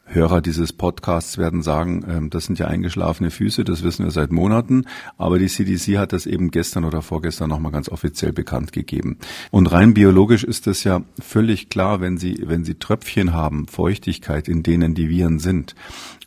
Hörer 0.09 0.41
dieses 0.41 0.73
Podcasts 0.73 1.37
werden 1.37 1.63
sagen, 1.63 2.05
ähm, 2.09 2.31
das 2.31 2.45
sind 2.45 2.61
ja 2.61 2.69
eingeschlafene 2.69 3.33
Füße, 3.33 3.65
das 3.65 3.83
wissen 3.83 4.05
wir 4.05 4.13
seit 4.13 4.31
Monaten, 4.31 4.85
aber 5.19 5.41
die 5.41 5.49
CDC 5.49 5.99
hat 5.99 6.13
das 6.13 6.27
eben 6.27 6.53
gestern 6.53 6.85
oder 6.85 7.03
vorgestern 7.03 7.51
nochmal 7.51 7.73
ganz 7.73 7.89
offiziell 7.89 8.33
bekannt 8.33 8.73
gegeben. 8.73 9.19
Und 9.51 9.67
rein 9.67 9.95
biologisch 9.95 10.45
ist 10.45 10.69
es 10.69 10.85
ja 10.85 11.03
völlig 11.21 11.71
klar, 11.71 12.01
wenn 12.01 12.19
Sie, 12.19 12.45
wenn 12.47 12.65
Sie 12.65 12.75
Tröpfchen 12.75 13.33
haben, 13.33 13.67
Feuchtigkeit, 13.67 14.47
in 14.47 14.63
denen 14.63 14.95
die 14.95 15.09
Viren 15.09 15.41
sind, 15.41 15.75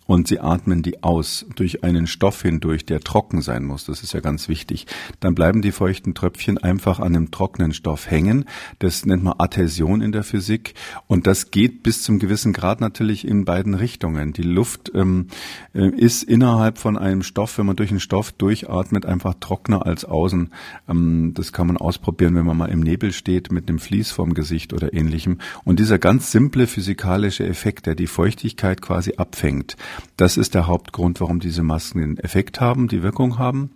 und 0.09 0.27
sie 0.27 0.39
atmen 0.39 0.81
die 0.81 1.03
aus 1.03 1.45
durch 1.55 1.83
einen 1.83 2.07
Stoff 2.07 2.41
hindurch, 2.41 2.83
der 2.83 2.99
trocken 3.01 3.43
sein 3.43 3.63
muss, 3.63 3.85
das 3.85 4.01
ist 4.01 4.11
ja 4.13 4.21
ganz 4.21 4.49
wichtig, 4.49 4.87
dann 5.19 5.35
bleiben 5.35 5.61
die 5.61 5.71
feuchten 5.71 6.15
Tröpfchen 6.15 6.57
einfach 6.57 6.99
an 6.99 7.15
einem 7.15 7.29
trockenen 7.29 7.73
Stoff 7.73 8.09
hängen. 8.09 8.45
Das 8.79 9.05
nennt 9.05 9.23
man 9.23 9.35
Adhäsion 9.37 10.01
in 10.01 10.11
der 10.11 10.23
Physik 10.23 10.73
und 11.05 11.27
das 11.27 11.51
geht 11.51 11.83
bis 11.83 12.01
zum 12.01 12.17
gewissen 12.17 12.53
Grad 12.53 12.81
natürlich 12.81 13.27
in 13.27 13.45
beiden 13.45 13.75
Richtungen. 13.75 14.33
Die 14.33 14.41
Luft 14.41 14.91
ähm, 14.95 15.27
äh, 15.75 15.87
ist 15.89 16.23
innerhalb 16.23 16.79
von 16.79 16.97
einem 16.97 17.21
Stoff, 17.21 17.59
wenn 17.59 17.67
man 17.67 17.75
durch 17.75 17.91
einen 17.91 17.99
Stoff 17.99 18.31
durchatmet, 18.31 19.05
einfach 19.05 19.35
trockener 19.39 19.85
als 19.85 20.05
außen. 20.05 20.49
Ähm, 20.89 21.35
das 21.35 21.53
kann 21.53 21.67
man 21.67 21.77
ausprobieren, 21.77 22.33
wenn 22.33 22.47
man 22.47 22.57
mal 22.57 22.71
im 22.71 22.79
Nebel 22.79 23.13
steht 23.13 23.51
mit 23.51 23.69
einem 23.69 23.77
Vlies 23.77 24.09
vorm 24.09 24.33
Gesicht 24.33 24.73
oder 24.73 24.91
ähnlichem. 24.91 25.37
Und 25.65 25.79
dieser 25.79 25.99
ganz 25.99 26.31
simple 26.31 26.65
physikalische 26.65 27.45
Effekt, 27.45 27.85
der 27.85 27.93
die 27.93 28.07
Feuchtigkeit 28.07 28.81
quasi 28.81 29.13
abfängt, 29.17 29.77
das 30.17 30.37
ist 30.37 30.53
der 30.53 30.67
Hauptgrund, 30.67 31.21
warum 31.21 31.39
diese 31.39 31.63
Masken 31.63 32.01
den 32.01 32.17
Effekt 32.17 32.61
haben, 32.61 32.87
die 32.87 33.03
Wirkung 33.03 33.37
haben. 33.39 33.71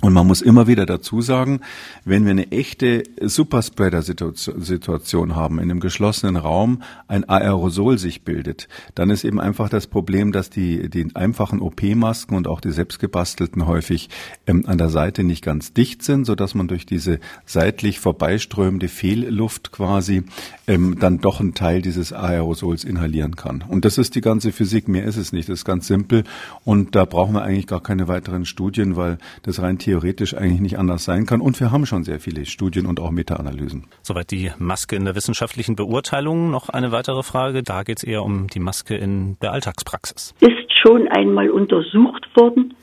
Und 0.00 0.12
man 0.12 0.28
muss 0.28 0.42
immer 0.42 0.68
wieder 0.68 0.86
dazu 0.86 1.22
sagen, 1.22 1.60
wenn 2.04 2.24
wir 2.24 2.30
eine 2.30 2.52
echte 2.52 3.02
Superspreader-Situation 3.20 5.34
haben, 5.34 5.58
in 5.58 5.72
einem 5.72 5.80
geschlossenen 5.80 6.36
Raum 6.36 6.84
ein 7.08 7.28
Aerosol 7.28 7.98
sich 7.98 8.22
bildet, 8.22 8.68
dann 8.94 9.10
ist 9.10 9.24
eben 9.24 9.40
einfach 9.40 9.68
das 9.68 9.88
Problem, 9.88 10.30
dass 10.30 10.50
die, 10.50 10.88
die 10.88 11.16
einfachen 11.16 11.60
OP-Masken 11.60 12.36
und 12.36 12.46
auch 12.46 12.60
die 12.60 12.70
selbstgebastelten 12.70 13.66
häufig 13.66 14.08
ähm, 14.46 14.66
an 14.66 14.78
der 14.78 14.88
Seite 14.88 15.24
nicht 15.24 15.44
ganz 15.44 15.72
dicht 15.72 16.04
sind, 16.04 16.26
so 16.26 16.36
dass 16.36 16.54
man 16.54 16.68
durch 16.68 16.86
diese 16.86 17.18
seitlich 17.44 17.98
vorbeiströmende 17.98 18.86
Fehlluft 18.86 19.72
quasi 19.72 20.22
ähm, 20.68 20.96
dann 21.00 21.18
doch 21.18 21.40
einen 21.40 21.54
Teil 21.54 21.82
dieses 21.82 22.12
Aerosols 22.12 22.84
inhalieren 22.84 23.34
kann. 23.34 23.64
Und 23.66 23.84
das 23.84 23.98
ist 23.98 24.14
die 24.14 24.20
ganze 24.20 24.52
Physik, 24.52 24.86
mehr 24.86 25.06
ist 25.06 25.16
es 25.16 25.32
nicht, 25.32 25.48
das 25.48 25.60
ist 25.60 25.64
ganz 25.64 25.88
simpel. 25.88 26.22
Und 26.64 26.94
da 26.94 27.04
brauchen 27.04 27.34
wir 27.34 27.42
eigentlich 27.42 27.66
gar 27.66 27.82
keine 27.82 28.06
weiteren 28.06 28.44
Studien, 28.44 28.94
weil 28.94 29.18
das 29.42 29.60
rein 29.60 29.78
theoretisch 29.88 30.34
eigentlich 30.34 30.60
nicht 30.60 30.78
anders 30.78 31.06
sein 31.06 31.24
kann. 31.24 31.40
Und 31.40 31.58
wir 31.60 31.72
haben 31.72 31.86
schon 31.86 32.04
sehr 32.04 32.20
viele 32.20 32.44
Studien 32.44 32.84
und 32.84 33.00
auch 33.00 33.10
Meta-Analysen. 33.10 33.86
Soweit 34.02 34.30
die 34.30 34.50
Maske 34.58 34.96
in 34.96 35.06
der 35.06 35.16
wissenschaftlichen 35.16 35.76
Beurteilung. 35.76 36.50
Noch 36.50 36.68
eine 36.68 36.92
weitere 36.92 37.22
Frage. 37.22 37.62
Da 37.62 37.84
geht 37.84 37.96
es 37.96 38.04
eher 38.04 38.22
um 38.22 38.48
die 38.48 38.60
Maske 38.60 38.94
in 38.96 39.38
der 39.40 39.52
Alltagspraxis. 39.52 40.34
Ist 40.40 40.70
schon 40.82 41.08
einmal 41.08 41.48
untersucht 41.48 42.28
worden, 42.34 42.74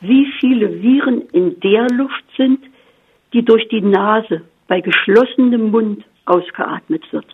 wie 0.00 0.26
viele 0.40 0.82
Viren 0.82 1.20
in 1.32 1.60
der 1.60 1.86
Luft 1.90 2.24
sind, 2.38 2.60
die 3.34 3.44
durch 3.44 3.68
die 3.68 3.82
Nase 3.82 4.40
bei 4.66 4.80
geschlossenem 4.80 5.70
Mund 5.70 6.02
ausgeatmet 6.24 7.02
wird. 7.12 7.26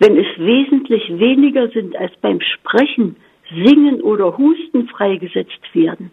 Wenn 0.00 0.16
es 0.16 0.26
wesentlich 0.36 1.02
weniger 1.10 1.68
sind 1.68 1.94
als 1.94 2.12
beim 2.20 2.40
Sprechen, 2.40 3.14
Singen 3.64 4.00
oder 4.00 4.36
Husten 4.36 4.88
freigesetzt 4.88 5.62
werden, 5.74 6.10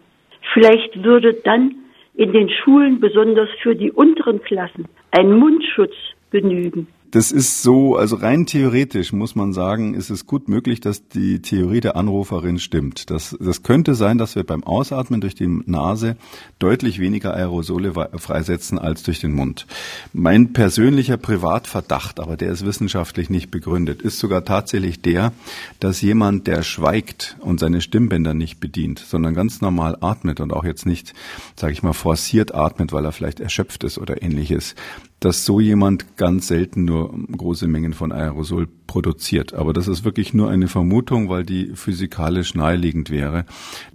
vielleicht 0.54 1.02
würde 1.02 1.34
dann 1.42 1.74
in 2.16 2.32
den 2.32 2.48
Schulen 2.48 3.00
besonders 3.00 3.48
für 3.62 3.74
die 3.74 3.92
unteren 3.92 4.42
Klassen 4.42 4.86
ein 5.10 5.32
Mundschutz 5.32 5.94
genügen. 6.30 6.88
Das 7.10 7.30
ist 7.30 7.62
so, 7.62 7.96
also 7.96 8.16
rein 8.16 8.46
theoretisch 8.46 9.12
muss 9.12 9.34
man 9.34 9.52
sagen, 9.52 9.94
ist 9.94 10.10
es 10.10 10.26
gut 10.26 10.48
möglich, 10.48 10.80
dass 10.80 11.08
die 11.08 11.40
Theorie 11.40 11.80
der 11.80 11.96
Anruferin 11.96 12.58
stimmt. 12.58 13.10
Das, 13.10 13.36
das 13.38 13.62
könnte 13.62 13.94
sein, 13.94 14.18
dass 14.18 14.34
wir 14.34 14.44
beim 14.44 14.64
Ausatmen 14.64 15.20
durch 15.20 15.34
die 15.34 15.46
Nase 15.46 16.16
deutlich 16.58 16.98
weniger 16.98 17.34
Aerosole 17.34 17.92
freisetzen 18.16 18.78
als 18.78 19.02
durch 19.02 19.20
den 19.20 19.32
Mund. 19.32 19.66
Mein 20.12 20.52
persönlicher 20.52 21.16
Privatverdacht, 21.16 22.18
aber 22.18 22.36
der 22.36 22.50
ist 22.50 22.64
wissenschaftlich 22.64 23.30
nicht 23.30 23.50
begründet, 23.50 24.02
ist 24.02 24.18
sogar 24.18 24.44
tatsächlich 24.44 25.00
der, 25.00 25.32
dass 25.80 26.00
jemand, 26.00 26.46
der 26.46 26.62
schweigt 26.62 27.36
und 27.40 27.60
seine 27.60 27.80
Stimmbänder 27.80 28.34
nicht 28.34 28.58
bedient, 28.58 28.98
sondern 28.98 29.34
ganz 29.34 29.60
normal 29.60 29.96
atmet 30.00 30.40
und 30.40 30.52
auch 30.52 30.64
jetzt 30.64 30.86
nicht, 30.86 31.14
sage 31.54 31.72
ich 31.72 31.82
mal, 31.82 31.92
forciert 31.92 32.54
atmet, 32.54 32.92
weil 32.92 33.04
er 33.04 33.12
vielleicht 33.12 33.40
erschöpft 33.40 33.84
ist 33.84 33.98
oder 33.98 34.22
ähnliches, 34.22 34.74
dass 35.20 35.44
so 35.44 35.60
jemand 35.60 36.16
ganz 36.16 36.48
selten 36.48 36.84
nur 36.84 37.12
große 37.36 37.68
Mengen 37.68 37.94
von 37.94 38.12
Aerosol 38.12 38.66
produziert. 38.86 39.54
Aber 39.54 39.72
das 39.72 39.88
ist 39.88 40.04
wirklich 40.04 40.34
nur 40.34 40.50
eine 40.50 40.68
Vermutung, 40.68 41.28
weil 41.28 41.44
die 41.44 41.72
physikalisch 41.74 42.54
naheliegend 42.54 43.10
wäre. 43.10 43.44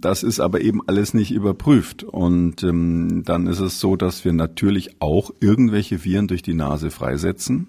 Das 0.00 0.22
ist 0.22 0.40
aber 0.40 0.60
eben 0.60 0.80
alles 0.86 1.14
nicht 1.14 1.32
überprüft. 1.32 2.02
Und 2.04 2.62
ähm, 2.62 3.22
dann 3.24 3.46
ist 3.46 3.60
es 3.60 3.80
so, 3.80 3.96
dass 3.96 4.24
wir 4.24 4.32
natürlich 4.32 5.00
auch 5.00 5.30
irgendwelche 5.40 6.04
Viren 6.04 6.28
durch 6.28 6.42
die 6.42 6.54
Nase 6.54 6.90
freisetzen. 6.90 7.68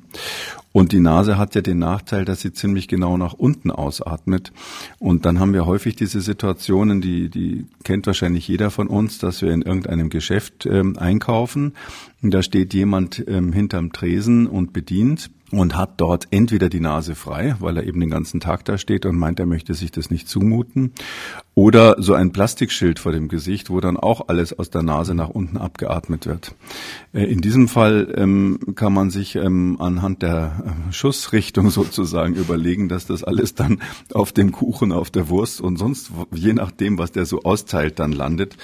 Und 0.74 0.92
die 0.92 1.00
Nase 1.00 1.38
hat 1.38 1.54
ja 1.54 1.62
den 1.62 1.78
Nachteil, 1.78 2.26
dass 2.26 2.42
sie 2.42 2.52
ziemlich 2.52 2.88
genau 2.88 3.16
nach 3.16 3.34
unten 3.34 3.70
ausatmet. 3.70 4.52
Und 4.98 5.26
dann 5.26 5.40
haben 5.40 5.54
wir 5.54 5.68
häufig 5.68 5.96
diese 5.96 6.20
Situationen, 6.20 7.00
die, 7.00 7.30
die 7.30 7.68
kennt 7.84 8.08
wahrscheinlich 8.08 8.48
jeder 8.48 8.72
von 8.72 8.88
uns, 8.88 9.20
dass 9.20 9.44
wir 9.44 9.52
in 9.52 9.62
irgendeinem 9.62 10.10
Geschäft 10.10 10.66
ähm, 10.66 10.98
einkaufen. 10.98 11.74
Und 12.24 12.34
da 12.34 12.42
steht 12.42 12.74
jemand 12.74 13.24
ähm, 13.28 13.54
hinterm 13.54 13.92
Tresen 13.92 14.48
und 14.48 14.74
bedient 14.74 15.30
und 15.60 15.76
hat 15.76 16.02
dort 16.02 16.28
entweder 16.32 16.70
die 16.70 16.80
Nase 16.80 17.16
frei, 17.16 17.56
weil 17.60 17.78
er 17.78 17.84
eben 17.84 18.00
den 18.00 18.10
ganzen 18.10 18.40
Tag 18.40 18.66
da 18.66 18.78
steht 18.78 19.06
und 19.06 19.18
meint, 19.18 19.40
er 19.40 19.46
möchte 19.46 19.74
sich 19.74 19.92
das 19.92 20.10
nicht 20.10 20.28
zumuten, 20.28 20.94
oder 21.56 21.96
so 22.00 22.14
ein 22.16 22.32
Plastikschild 22.32 22.98
vor 22.98 23.12
dem 23.12 23.28
Gesicht, 23.28 23.70
wo 23.70 23.80
dann 23.80 23.96
auch 23.96 24.28
alles 24.28 24.58
aus 24.58 24.72
der 24.72 24.82
Nase 24.82 25.14
nach 25.14 25.30
unten 25.30 25.58
abgeatmet 25.58 26.26
wird. 26.26 26.56
Äh, 27.14 27.26
in 27.26 27.42
diesem 27.42 27.68
Fall 27.68 28.12
ähm, 28.18 28.60
kann 28.76 28.92
man 28.92 29.12
sich 29.12 29.36
ähm, 29.36 29.78
anhand 29.80 30.24
der 30.24 30.64
äh, 30.90 30.94
Schussrichtung 30.94 31.70
sozusagen 31.70 32.34
überlegen, 32.34 32.90
dass 32.90 33.06
das 33.06 33.24
alles 33.24 33.54
dann 33.54 33.82
auf 34.14 34.32
dem 34.32 34.52
Kuchen, 34.52 34.92
auf 34.92 35.12
der 35.12 35.30
Wurst 35.30 35.62
und 35.62 35.78
sonst, 35.78 36.12
je 36.34 36.54
nachdem, 36.54 36.98
was 36.98 37.12
der 37.12 37.28
so 37.28 37.44
austeilt, 37.44 38.00
dann 38.00 38.14
landet, 38.14 38.58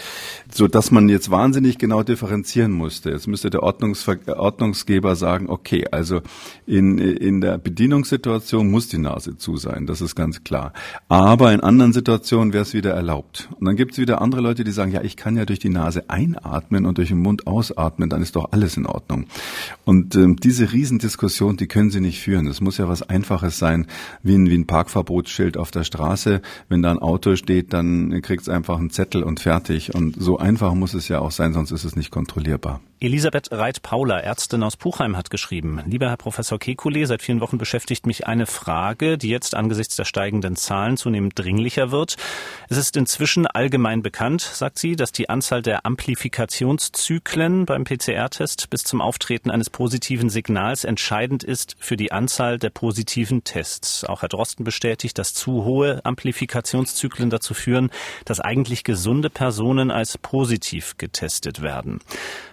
so 0.52 0.68
dass 0.68 0.90
man 0.90 1.10
jetzt 1.10 1.30
wahnsinnig 1.30 1.78
genau 1.78 2.02
differenzieren 2.02 2.72
musste. 2.72 3.12
Jetzt 3.12 3.28
müsste 3.28 3.52
der 3.52 3.62
Ordnungsver 3.62 4.18
Ordnungsgeber 4.28 5.16
sagen, 5.16 5.48
okay, 5.50 5.86
also 5.92 6.22
in, 6.66 6.98
in 6.98 7.42
der 7.42 7.60
Bedienungssituation 7.60 8.70
muss 8.70 8.88
die 8.88 8.98
Nase 8.98 9.38
zu 9.38 9.58
sein, 9.58 9.86
das 9.86 10.02
ist 10.02 10.16
ganz 10.16 10.44
klar. 10.44 10.74
Aber 11.08 11.54
in 11.54 11.60
anderen 11.60 11.94
Situationen 11.94 12.52
wäre 12.52 12.64
es 12.64 12.74
wieder 12.80 12.94
erlaubt. 12.94 13.50
Und 13.60 13.66
dann 13.66 13.76
gibt 13.76 13.92
es 13.92 13.98
wieder 13.98 14.22
andere 14.22 14.42
Leute, 14.42 14.64
die 14.64 14.72
sagen, 14.72 14.92
ja, 14.92 15.02
ich 15.02 15.18
kann 15.18 15.36
ja 15.36 15.46
durch 15.46 15.60
die 15.60 15.70
Nase 15.70 16.10
einatmen 16.10 16.86
und 16.86 16.98
durch 16.98 17.10
den 17.10 17.20
Mund 17.20 17.46
ausatmen, 17.46 18.10
dann 18.10 18.22
ist 18.22 18.38
doch 18.38 18.52
alles 18.52 18.78
in 18.78 18.86
Ordnung. 18.86 19.26
Und 19.84 20.16
ähm, 20.16 20.38
diese 20.38 20.72
Riesendiskussion, 20.72 21.58
die 21.58 21.68
können 21.68 21.92
Sie 21.92 22.00
nicht 22.00 22.22
führen. 22.22 22.48
Es 22.48 22.62
muss 22.62 22.78
ja 22.78 22.88
was 22.88 23.04
Einfaches 23.04 23.60
sein, 23.60 23.88
wie 24.24 24.36
ein, 24.36 24.50
wie 24.50 24.58
ein 24.58 24.66
Parkverbotsschild 24.66 25.58
auf 25.58 25.72
der 25.72 25.84
Straße. 25.84 26.42
Wenn 26.70 26.82
da 26.82 26.92
ein 26.92 27.00
Auto 27.00 27.36
steht, 27.36 27.74
dann 27.74 28.22
kriegt 28.22 28.44
es 28.44 28.50
einfach 28.50 28.80
einen 28.80 28.90
Zettel 28.90 29.24
und 29.24 29.42
fertig. 29.42 29.94
Und 29.94 30.16
so 30.18 30.38
einfach 30.38 30.74
muss 30.74 30.94
es 30.94 31.10
ja 31.10 31.20
auch 31.20 31.32
sein, 31.32 31.54
sonst 31.54 31.72
ist 31.72 31.84
es 31.84 31.98
nicht 31.98 32.12
kontrollierbar. 32.12 32.80
Elisabeth 33.02 33.54
Reit-Paula, 33.54 34.20
Ärztin 34.20 34.62
aus 34.62 34.76
Puchheim, 34.76 35.16
hat 35.16 35.30
geschrieben, 35.30 35.82
lieber 35.86 36.10
Herr 36.10 36.18
Professor 36.18 36.58
Kekulé, 36.58 37.06
seit 37.06 37.22
vielen 37.22 37.40
Wochen 37.40 37.58
beschäftigt 37.58 38.06
mich 38.06 38.28
eine 38.28 38.46
Frage, 38.46 39.18
die 39.18 39.30
jetzt 39.30 39.56
angesichts 39.56 39.96
der 39.96 40.04
steigenden 40.04 40.58
Zahlen 40.58 40.98
zunehmend 40.98 41.40
dringlicher 41.40 41.92
wird. 41.92 42.18
Es 42.68 42.76
ist 42.76 42.98
inzwischen 42.98 43.48
allgemein 43.48 44.02
bekannt, 44.02 44.42
sagt 44.42 44.80
sie, 44.80 44.98
dass 44.98 45.14
die 45.14 45.30
Anzahl 45.30 45.62
der 45.62 45.86
Amplifikationszyklen 45.86 47.66
beim 47.66 47.86
PCR-Test 47.86 48.70
bis 48.70 48.84
zum 48.84 49.00
Auftreten 49.00 49.50
eines 49.50 49.70
positiven 49.70 50.30
Signals 50.30 50.84
entscheidend 50.84 51.46
ist 51.46 51.78
für 51.80 51.96
die 51.96 52.12
Anzahl 52.12 52.60
der 52.60 52.70
positiven 52.70 53.46
Tests. 53.46 54.04
Auch 54.04 54.24
Herr 54.24 54.30
Drosten 54.30 54.66
bestätigt, 54.66 55.18
dass 55.18 55.34
zu 55.34 55.64
hohe 55.64 56.04
Amplifikationszyklen 56.04 57.30
dazu 57.30 57.54
führen, 57.54 57.92
dass 58.26 58.42
eigentlich 58.42 58.84
gesunde 58.84 59.30
Personen 59.30 59.90
als 59.90 60.18
positiv 60.18 60.98
getestet 60.98 61.62
werden. 61.62 62.02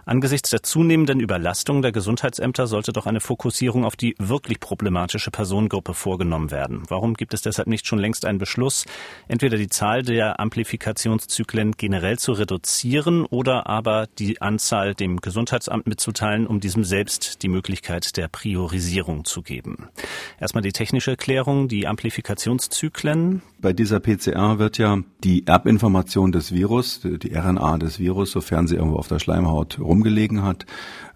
Angesichts 0.09 0.51
der 0.51 0.63
zunehmenden 0.63 1.19
Überlastung 1.19 1.83
der 1.83 1.91
Gesundheitsämter 1.91 2.69
sollte 2.69 2.93
doch 2.93 3.07
eine 3.07 3.19
Fokussierung 3.19 3.85
auf 3.85 3.97
die 3.97 4.15
wirklich 4.21 4.61
problematische 4.61 5.33
Personengruppe 5.33 5.95
vorgenommen 5.95 6.53
werden. 6.53 6.85
Warum 6.87 7.15
gibt 7.15 7.35
es 7.35 7.43
deshalb 7.43 7.67
nicht 7.67 7.89
schon 7.89 7.99
längst 7.99 8.25
einen 8.25 8.39
Beschluss, 8.39 8.85
entweder 9.27 9.57
die 9.57 9.67
Zahl 9.67 10.05
der 10.05 10.39
Amplifikationszyklen 10.39 11.73
generell 11.73 12.21
zu 12.21 12.35
reduzieren 12.35 13.27
oder 13.27 13.67
aber 13.67 14.07
die 14.17 14.41
Anzahl 14.41 14.95
dem 14.95 15.21
Gesundheitsamt 15.21 15.89
mitzuteilen, 15.89 16.47
um 16.47 16.61
diesem 16.61 16.85
selbst 16.85 17.43
die 17.43 17.49
Möglichkeit 17.49 18.17
der 18.17 18.29
Priorisierung 18.29 19.25
zu 19.25 19.43
geben? 19.43 19.89
Erstmal 20.39 20.63
die 20.63 20.71
technische 20.71 21.11
Erklärung, 21.11 21.67
die 21.67 21.89
Amplifikationszyklen. 21.89 23.43
Bei 23.61 23.73
dieser 23.73 23.99
PCR 23.99 24.61
wird 24.61 24.79
ja 24.79 24.99
die 25.25 25.49
Erbinformation 25.49 26.31
des 26.31 26.53
Virus, 26.53 27.01
die 27.03 27.35
RNA 27.35 27.79
des 27.79 27.99
Virus, 27.99 28.31
sofern 28.31 28.69
sie 28.69 28.77
irgendwo 28.77 28.99
auf 28.99 29.09
der 29.09 29.19
Schleimhaut 29.19 29.81
rum 29.81 29.96
rumgelegen 29.97 30.43
hat, 30.43 30.67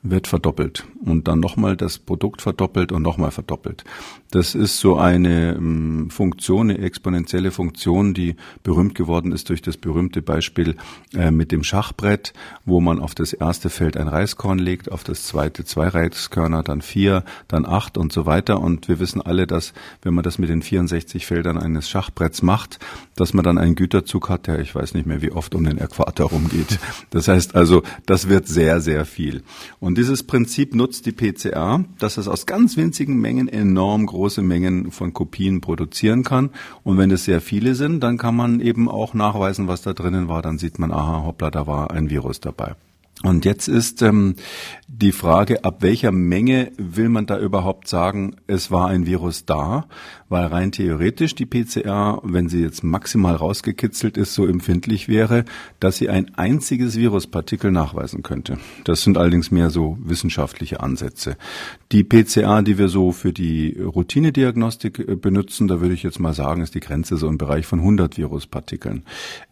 wird 0.02 0.26
verdoppelt 0.26 0.87
und 1.04 1.28
dann 1.28 1.40
nochmal 1.40 1.76
das 1.76 1.99
Produkt 1.99 2.40
verdoppelt 2.40 2.90
und 2.92 3.02
nochmal 3.02 3.30
verdoppelt. 3.30 3.85
Das 4.30 4.54
ist 4.54 4.78
so 4.78 4.97
eine 4.97 5.57
ähm, 5.57 6.09
Funktion, 6.11 6.71
eine 6.71 6.78
exponentielle 6.78 7.50
Funktion, 7.50 8.14
die 8.14 8.37
berühmt 8.62 8.95
geworden 8.95 9.33
ist 9.33 9.49
durch 9.49 9.61
das 9.61 9.76
berühmte 9.76 10.23
Beispiel 10.23 10.76
äh, 11.14 11.30
mit 11.30 11.52
dem 11.52 11.64
Schachbrett, 11.64 12.33
wo 12.64 12.80
man 12.80 13.00
auf 13.00 13.14
das 13.14 13.33
erste 13.33 13.71
Feld 13.71 13.97
ein 13.97 14.09
Reiskorn 14.09 14.59
legt, 14.59 14.90
auf 14.90 15.04
das 15.04 15.25
zweite 15.25 15.64
zwei 15.64 15.88
Reiskörner, 15.88 16.62
dann 16.62 16.80
vier, 16.80 17.25
dann 17.49 17.66
acht 17.66 17.99
und 17.99 18.12
so 18.12 18.25
weiter. 18.25 18.61
Und 18.61 18.88
wir 18.88 19.00
wissen 19.00 19.21
alle, 19.21 19.47
dass 19.47 19.73
wenn 20.02 20.14
man 20.14 20.25
das 20.25 20.38
mit 20.38 20.49
den 20.49 20.62
64 20.62 21.26
Feldern 21.26 21.59
eines 21.59 21.90
Schachbretts 21.90 22.42
macht, 22.42 22.78
dass 23.16 23.35
man 23.35 23.45
dann 23.45 23.59
einen 23.59 23.75
Güterzug 23.75 24.28
hat, 24.28 24.47
der 24.47 24.61
ich 24.61 24.75
weiß 24.75 24.95
nicht 24.95 25.07
mehr 25.07 25.21
wie 25.23 25.33
oft 25.33 25.54
um 25.54 25.64
den 25.64 25.78
Äquator 25.78 26.30
rumgeht. 26.30 26.78
Das 27.11 27.26
heißt 27.28 27.57
also, 27.57 27.83
das 28.07 28.28
wird 28.28 28.47
sehr, 28.47 28.80
sehr 28.80 29.04
viel. 29.04 29.42
Und 29.80 29.89
und 29.90 29.99
dieses 29.99 30.23
Prinzip 30.23 30.73
nutzt 30.73 31.06
die 31.06 31.11
PCR, 31.11 31.85
dass 31.99 32.16
es 32.16 32.28
aus 32.28 32.47
ganz 32.47 32.76
winzigen 32.76 33.16
Mengen 33.16 33.49
enorm 33.49 34.06
große 34.06 34.40
Mengen 34.40 34.92
von 34.92 35.12
Kopien 35.12 35.61
produzieren 35.61 36.23
kann. 36.23 36.50
Und 36.85 36.97
wenn 36.97 37.11
es 37.11 37.25
sehr 37.25 37.40
viele 37.40 37.75
sind, 37.75 37.99
dann 37.99 38.16
kann 38.16 38.37
man 38.37 38.61
eben 38.61 38.88
auch 38.88 39.14
nachweisen, 39.14 39.66
was 39.66 39.82
da 39.82 39.92
drinnen 39.92 40.28
war. 40.28 40.42
Dann 40.42 40.59
sieht 40.59 40.78
man, 40.78 40.92
aha, 40.92 41.25
hoppla, 41.25 41.50
da 41.50 41.66
war 41.66 41.90
ein 41.90 42.09
Virus 42.09 42.38
dabei. 42.38 42.76
Und 43.23 43.45
jetzt 43.45 43.69
ist 43.69 44.00
ähm, 44.00 44.37
die 44.89 45.12
Frage, 45.12 45.65
ab 45.65 45.83
welcher 45.83 46.11
Menge 46.11 46.73
will 46.79 47.11
man 47.11 47.27
da 47.27 47.39
überhaupt 47.39 47.87
sagen, 47.87 48.37
es 48.47 48.71
war 48.71 48.89
ein 48.89 49.05
Virus 49.05 49.45
da? 49.45 49.87
Weil 50.31 50.47
rein 50.47 50.73
theoretisch 50.73 51.35
die 51.35 51.45
PCR, 51.45 52.21
wenn 52.23 52.49
sie 52.49 52.62
jetzt 52.62 52.83
maximal 52.83 53.35
rausgekitzelt 53.35 54.17
ist, 54.17 54.33
so 54.33 54.47
empfindlich 54.47 55.09
wäre, 55.09 55.45
dass 55.81 55.99
sie 55.99 56.09
ein 56.09 56.35
einziges 56.37 56.97
Viruspartikel 56.97 57.71
nachweisen 57.71 58.23
könnte. 58.23 58.59
Das 58.85 59.03
sind 59.03 59.19
allerdings 59.19 59.50
mehr 59.50 59.69
so 59.69 59.99
wissenschaftliche 60.00 60.81
Ansätze. 60.81 61.37
Die 61.93 62.05
PCR, 62.05 62.62
die 62.62 62.79
wir 62.79 62.89
so 62.89 63.12
für 63.12 63.35
die 63.35 63.79
Routinediagnostik 63.79 64.99
äh, 64.99 65.15
benutzen, 65.15 65.69
da 65.69 65.83
würde 65.83 65.95
ich 65.95 66.03
jetzt 66.03 66.21
mal 66.21 66.33
sagen, 66.33 66.62
ist 66.62 66.75
die 66.75 66.81
Grenze 66.81 67.19
so 67.19 67.29
im 67.29 67.37
Bereich 67.37 67.67
von 67.67 67.81
100 67.81 68.17
Viruspartikeln. 68.17 69.05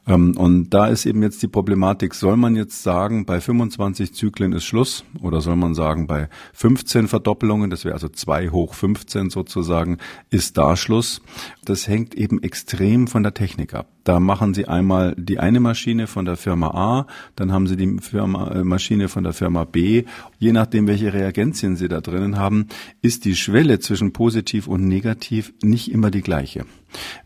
Ähm, 0.09 0.37
und 0.37 0.71
da 0.71 0.87
ist 0.87 1.05
eben 1.05 1.23
jetzt 1.23 1.43
die 1.43 1.49
Problematik, 1.49 2.15
soll 2.15 2.37
man 2.37 2.57
jetzt 2.57 2.83
sagen, 2.83 3.27
bei 3.27 3.41
25 3.41 4.15
Zyklen 4.15 4.53
ist 4.53 4.65
Schluss 4.65 5.05
oder 5.21 5.43
soll 5.43 5.57
man 5.57 5.75
sagen, 5.75 6.07
bei 6.07 6.29
15 6.55 7.09
Verdoppelungen, 7.09 7.69
das 7.69 7.85
wäre 7.85 7.95
also 7.95 8.09
2 8.09 8.49
hoch 8.49 8.75
15 8.75 9.29
sozusagen, 9.29 9.99
ist 10.31 10.57
da 10.57 10.77
Schluss. 10.77 11.21
Das 11.65 11.87
hängt 11.87 12.15
eben 12.15 12.43
extrem 12.43 13.07
von 13.07 13.23
der 13.23 13.35
Technik 13.35 13.75
ab. 13.75 13.89
Da 14.05 14.19
machen 14.21 14.55
Sie 14.55 14.67
einmal 14.67 15.15
die 15.19 15.39
eine 15.39 15.61
Maschine 15.61 16.07
von 16.07 16.25
der 16.25 16.37
Firma 16.37 16.69
A, 16.69 17.07
dann 17.37 17.53
haben 17.53 17.67
Sie 17.67 17.77
die 17.77 17.99
Firma, 18.01 18.51
äh, 18.53 18.65
Maschine 18.65 19.09
von 19.09 19.25
der 19.25 19.35
Firma 19.35 19.65
B. 19.65 20.05
Je 20.39 20.53
nachdem, 20.53 20.87
welche 20.87 21.13
Reagenzien 21.13 21.77
Sie 21.77 21.89
da 21.89 22.01
drinnen 22.01 22.39
haben, 22.39 22.69
ist 23.03 23.27
die 23.27 23.37
Schwelle 23.37 23.81
zwischen 23.81 24.15
positiv 24.15 24.67
und 24.67 24.89
negativ 24.89 25.53
nicht 25.63 25.93
immer 25.93 26.11
die 26.11 26.23
gleiche. 26.23 26.65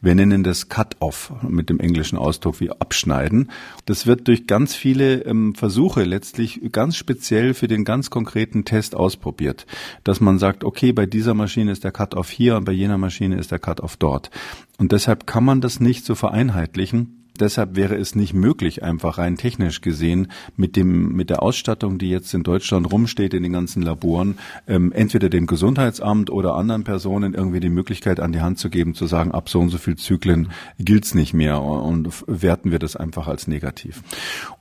Wir 0.01 0.15
nennen 0.15 0.43
das 0.43 0.69
Cut-off 0.69 1.33
mit 1.43 1.71
dem 1.71 1.81
englischen 1.81 2.19
Ausdruck 2.19 2.61
wie 2.61 2.71
abschneiden. 2.71 3.51
Das 3.85 4.07
wird 4.07 4.29
durch 4.29 4.47
ganz 4.47 4.75
viele 4.75 5.23
ähm, 5.23 5.55
Versuche 5.55 6.05
letztlich 6.05 6.61
ganz 6.73 6.97
speziell 6.97 7.55
für 7.55 7.69
den 7.69 7.85
ganz 7.85 8.11
konkreten 8.11 8.65
Test 8.65 8.95
ausprobiert, 8.95 9.67
dass 10.05 10.21
man 10.21 10.39
sagt, 10.39 10.65
okay, 10.65 10.93
bei 10.93 11.07
dieser 11.07 11.35
Maschine 11.35 11.73
ist 11.73 11.85
der 11.85 11.93
Cut-off 11.93 12.31
hier 12.31 12.57
und 12.57 12.65
bei 12.65 12.73
jener 12.73 12.99
Maschine 12.99 13.37
ist 13.37 13.51
der 13.51 13.59
Cut-off 13.59 13.97
dort. 13.97 14.31
Und 14.79 14.93
deshalb 14.93 15.27
kann 15.27 15.45
man 15.45 15.61
das 15.61 15.81
nicht 15.81 16.05
so 16.05 16.15
vereinheitlichen. 16.15 17.22
Deshalb 17.43 17.75
wäre 17.75 17.97
es 17.97 18.15
nicht 18.15 18.35
möglich, 18.35 18.85
einfach 18.85 19.19
rein 19.19 19.37
technisch 19.37 19.81
gesehen, 19.81 20.29
mit 20.57 20.77
dem, 20.77 21.13
mit 21.13 21.29
der 21.29 21.43
Ausstattung, 21.43 21.99
die 21.99 22.09
jetzt 22.09 22.33
in 22.35 22.45
Deutschland 22.45 22.93
rumsteht, 22.93 23.35
in 23.35 23.43
den 23.43 23.53
ganzen 23.53 23.83
Laboren, 23.83 24.39
ähm, 24.69 24.93
entweder 24.93 25.29
dem 25.29 25.49
Gesundheitsamt 25.49 26.31
oder 26.31 26.55
anderen 26.55 26.85
Personen 26.85 27.35
irgendwie 27.35 27.59
die 27.59 27.69
Möglichkeit 27.69 28.21
an 28.21 28.31
die 28.31 28.41
Hand 28.41 28.61
zu 28.61 28.71
geben, 28.71 28.95
zu 28.95 29.09
sagen, 29.09 29.33
ab 29.33 29.49
so 29.49 29.59
und 29.59 29.71
so 29.71 29.79
viel 29.79 29.97
Zyklen 29.97 30.53
gilt's 30.79 31.17
nicht 31.17 31.35
mehr 31.35 31.61
und 31.61 32.09
werten 32.29 32.71
wir 32.71 32.79
das 32.79 32.95
einfach 32.95 33.27
als 33.27 33.49
negativ. 33.49 34.05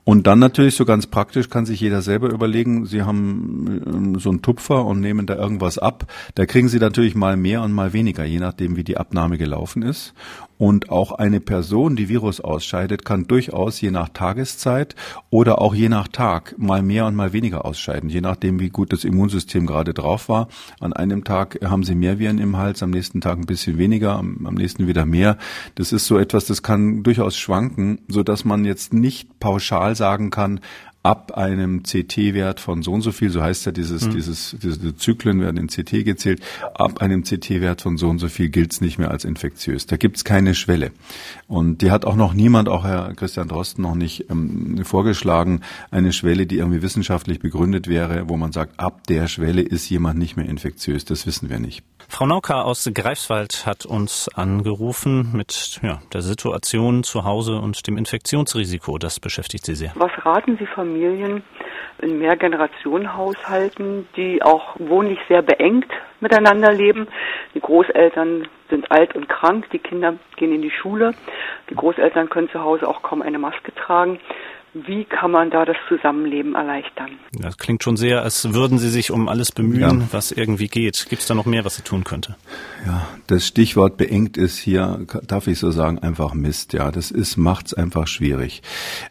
Und 0.02 0.26
dann 0.26 0.40
natürlich 0.40 0.74
so 0.74 0.84
ganz 0.84 1.06
praktisch 1.06 1.48
kann 1.50 1.64
sich 1.64 1.80
jeder 1.80 2.02
selber 2.02 2.30
überlegen, 2.30 2.86
Sie 2.86 3.02
haben 3.02 3.82
ähm, 3.86 4.18
so 4.18 4.30
einen 4.30 4.42
Tupfer 4.42 4.84
und 4.84 5.00
nehmen 5.00 5.26
da 5.26 5.36
irgendwas 5.36 5.78
ab. 5.78 6.12
Da 6.34 6.46
kriegen 6.46 6.68
Sie 6.68 6.80
natürlich 6.80 7.14
mal 7.14 7.36
mehr 7.36 7.62
und 7.62 7.70
mal 7.70 7.92
weniger, 7.92 8.24
je 8.24 8.40
nachdem, 8.40 8.74
wie 8.74 8.82
die 8.82 8.96
Abnahme 8.96 9.38
gelaufen 9.38 9.82
ist. 9.82 10.14
Und 10.62 10.90
auch 10.90 11.10
eine 11.10 11.40
Person, 11.40 11.96
die 11.96 12.08
Virus 12.08 12.40
ausscheidet, 12.40 13.04
kann 13.04 13.26
durchaus 13.26 13.80
je 13.80 13.90
nach 13.90 14.10
Tageszeit 14.10 14.94
oder 15.28 15.60
auch 15.60 15.74
je 15.74 15.88
nach 15.88 16.06
Tag 16.06 16.54
mal 16.56 16.82
mehr 16.82 17.06
und 17.06 17.16
mal 17.16 17.32
weniger 17.32 17.64
ausscheiden, 17.64 18.08
je 18.08 18.20
nachdem, 18.20 18.60
wie 18.60 18.68
gut 18.68 18.92
das 18.92 19.02
Immunsystem 19.02 19.66
gerade 19.66 19.92
drauf 19.92 20.28
war. 20.28 20.46
An 20.78 20.92
einem 20.92 21.24
Tag 21.24 21.58
haben 21.64 21.82
Sie 21.82 21.96
mehr 21.96 22.20
Viren 22.20 22.38
im 22.38 22.58
Hals, 22.58 22.80
am 22.84 22.90
nächsten 22.90 23.20
Tag 23.20 23.38
ein 23.38 23.46
bisschen 23.46 23.76
weniger, 23.76 24.16
am, 24.16 24.36
nächsten 24.54 24.86
wieder 24.86 25.04
mehr. 25.04 25.36
Das 25.74 25.90
ist 25.90 26.06
so 26.06 26.16
etwas, 26.16 26.44
das 26.44 26.62
kann 26.62 27.02
durchaus 27.02 27.36
schwanken, 27.36 27.98
so 28.06 28.22
dass 28.22 28.44
man 28.44 28.64
jetzt 28.64 28.92
nicht 28.92 29.40
pauschal 29.40 29.96
sagen 29.96 30.30
kann, 30.30 30.60
ab 31.02 31.32
einem 31.36 31.82
CT-Wert 31.82 32.60
von 32.60 32.82
so 32.82 32.92
und 32.92 33.00
so 33.00 33.10
viel, 33.10 33.30
so 33.30 33.42
heißt 33.42 33.66
ja 33.66 33.72
dieses, 33.72 34.06
mhm. 34.06 34.12
dieses, 34.12 34.56
diese 34.62 34.96
Zyklen 34.96 35.40
werden 35.40 35.56
in 35.56 35.66
CT 35.66 36.04
gezählt, 36.04 36.42
ab 36.74 37.02
einem 37.02 37.24
CT-Wert 37.24 37.82
von 37.82 37.96
so 37.96 38.08
und 38.08 38.18
so 38.18 38.28
viel 38.28 38.50
gilt 38.50 38.72
es 38.72 38.80
nicht 38.80 38.98
mehr 38.98 39.10
als 39.10 39.24
infektiös. 39.24 39.86
Da 39.86 39.96
gibt 39.96 40.16
es 40.16 40.24
keine 40.24 40.54
Schwelle. 40.54 40.92
Und 41.48 41.82
die 41.82 41.90
hat 41.90 42.04
auch 42.04 42.14
noch 42.14 42.34
niemand, 42.34 42.68
auch 42.68 42.84
Herr 42.84 43.14
Christian 43.14 43.48
Drosten, 43.48 43.82
noch 43.82 43.96
nicht 43.96 44.30
ähm, 44.30 44.84
vorgeschlagen, 44.84 45.62
eine 45.90 46.12
Schwelle, 46.12 46.46
die 46.46 46.58
irgendwie 46.58 46.82
wissenschaftlich 46.82 47.40
begründet 47.40 47.88
wäre, 47.88 48.28
wo 48.28 48.36
man 48.36 48.52
sagt, 48.52 48.78
ab 48.78 49.06
der 49.08 49.26
Schwelle 49.26 49.62
ist 49.62 49.90
jemand 49.90 50.18
nicht 50.18 50.36
mehr 50.36 50.46
infektiös. 50.46 51.04
Das 51.04 51.26
wissen 51.26 51.50
wir 51.50 51.58
nicht. 51.58 51.82
Frau 52.08 52.26
Nauka 52.26 52.60
aus 52.60 52.88
Greifswald 52.92 53.64
hat 53.64 53.86
uns 53.86 54.28
angerufen 54.28 55.30
mit 55.32 55.80
ja, 55.82 56.02
der 56.12 56.20
Situation 56.20 57.04
zu 57.04 57.24
Hause 57.24 57.56
und 57.56 57.86
dem 57.86 57.96
Infektionsrisiko. 57.96 58.98
Das 58.98 59.18
beschäftigt 59.18 59.64
Sie 59.64 59.74
sehr. 59.74 59.92
Was 59.94 60.10
raten 60.24 60.58
Sie 60.58 60.66
Familien 60.92 61.42
in 62.02 62.18
Mehrgenerationenhaushalten, 62.18 64.08
die 64.14 64.42
auch 64.42 64.74
wohnlich 64.78 65.18
sehr 65.26 65.40
beengt 65.40 65.90
miteinander 66.20 66.70
leben? 66.72 67.08
Die 67.54 67.60
Großeltern 67.60 68.46
sind 68.68 68.90
alt 68.90 69.14
und 69.14 69.28
krank, 69.28 69.70
die 69.72 69.78
Kinder 69.78 70.16
gehen 70.36 70.54
in 70.54 70.60
die 70.60 70.70
Schule, 70.70 71.14
die 71.70 71.74
Großeltern 71.74 72.28
können 72.28 72.50
zu 72.50 72.60
Hause 72.62 72.86
auch 72.86 73.02
kaum 73.02 73.22
eine 73.22 73.38
Maske 73.38 73.74
tragen. 73.74 74.20
Wie 74.74 75.04
kann 75.04 75.30
man 75.30 75.50
da 75.50 75.66
das 75.66 75.76
Zusammenleben 75.86 76.54
erleichtern? 76.54 77.10
Das 77.32 77.58
klingt 77.58 77.82
schon 77.82 77.98
sehr, 77.98 78.22
als 78.22 78.54
würden 78.54 78.78
Sie 78.78 78.88
sich 78.88 79.10
um 79.10 79.28
alles 79.28 79.52
bemühen, 79.52 80.00
ja. 80.00 80.08
was 80.12 80.32
irgendwie 80.32 80.68
geht. 80.68 81.06
Gibt 81.10 81.20
es 81.20 81.28
da 81.28 81.34
noch 81.34 81.44
mehr, 81.44 81.66
was 81.66 81.76
Sie 81.76 81.82
tun 81.82 82.04
könnte? 82.04 82.36
Ja, 82.86 83.06
das 83.26 83.46
Stichwort 83.46 83.98
beengt 83.98 84.38
ist 84.38 84.56
hier, 84.56 85.06
darf 85.26 85.46
ich 85.46 85.58
so 85.58 85.70
sagen, 85.70 85.98
einfach 85.98 86.32
Mist. 86.32 86.72
Ja, 86.72 86.90
das 86.90 87.10
ist, 87.10 87.36
macht's 87.36 87.74
einfach 87.74 88.06
schwierig. 88.06 88.62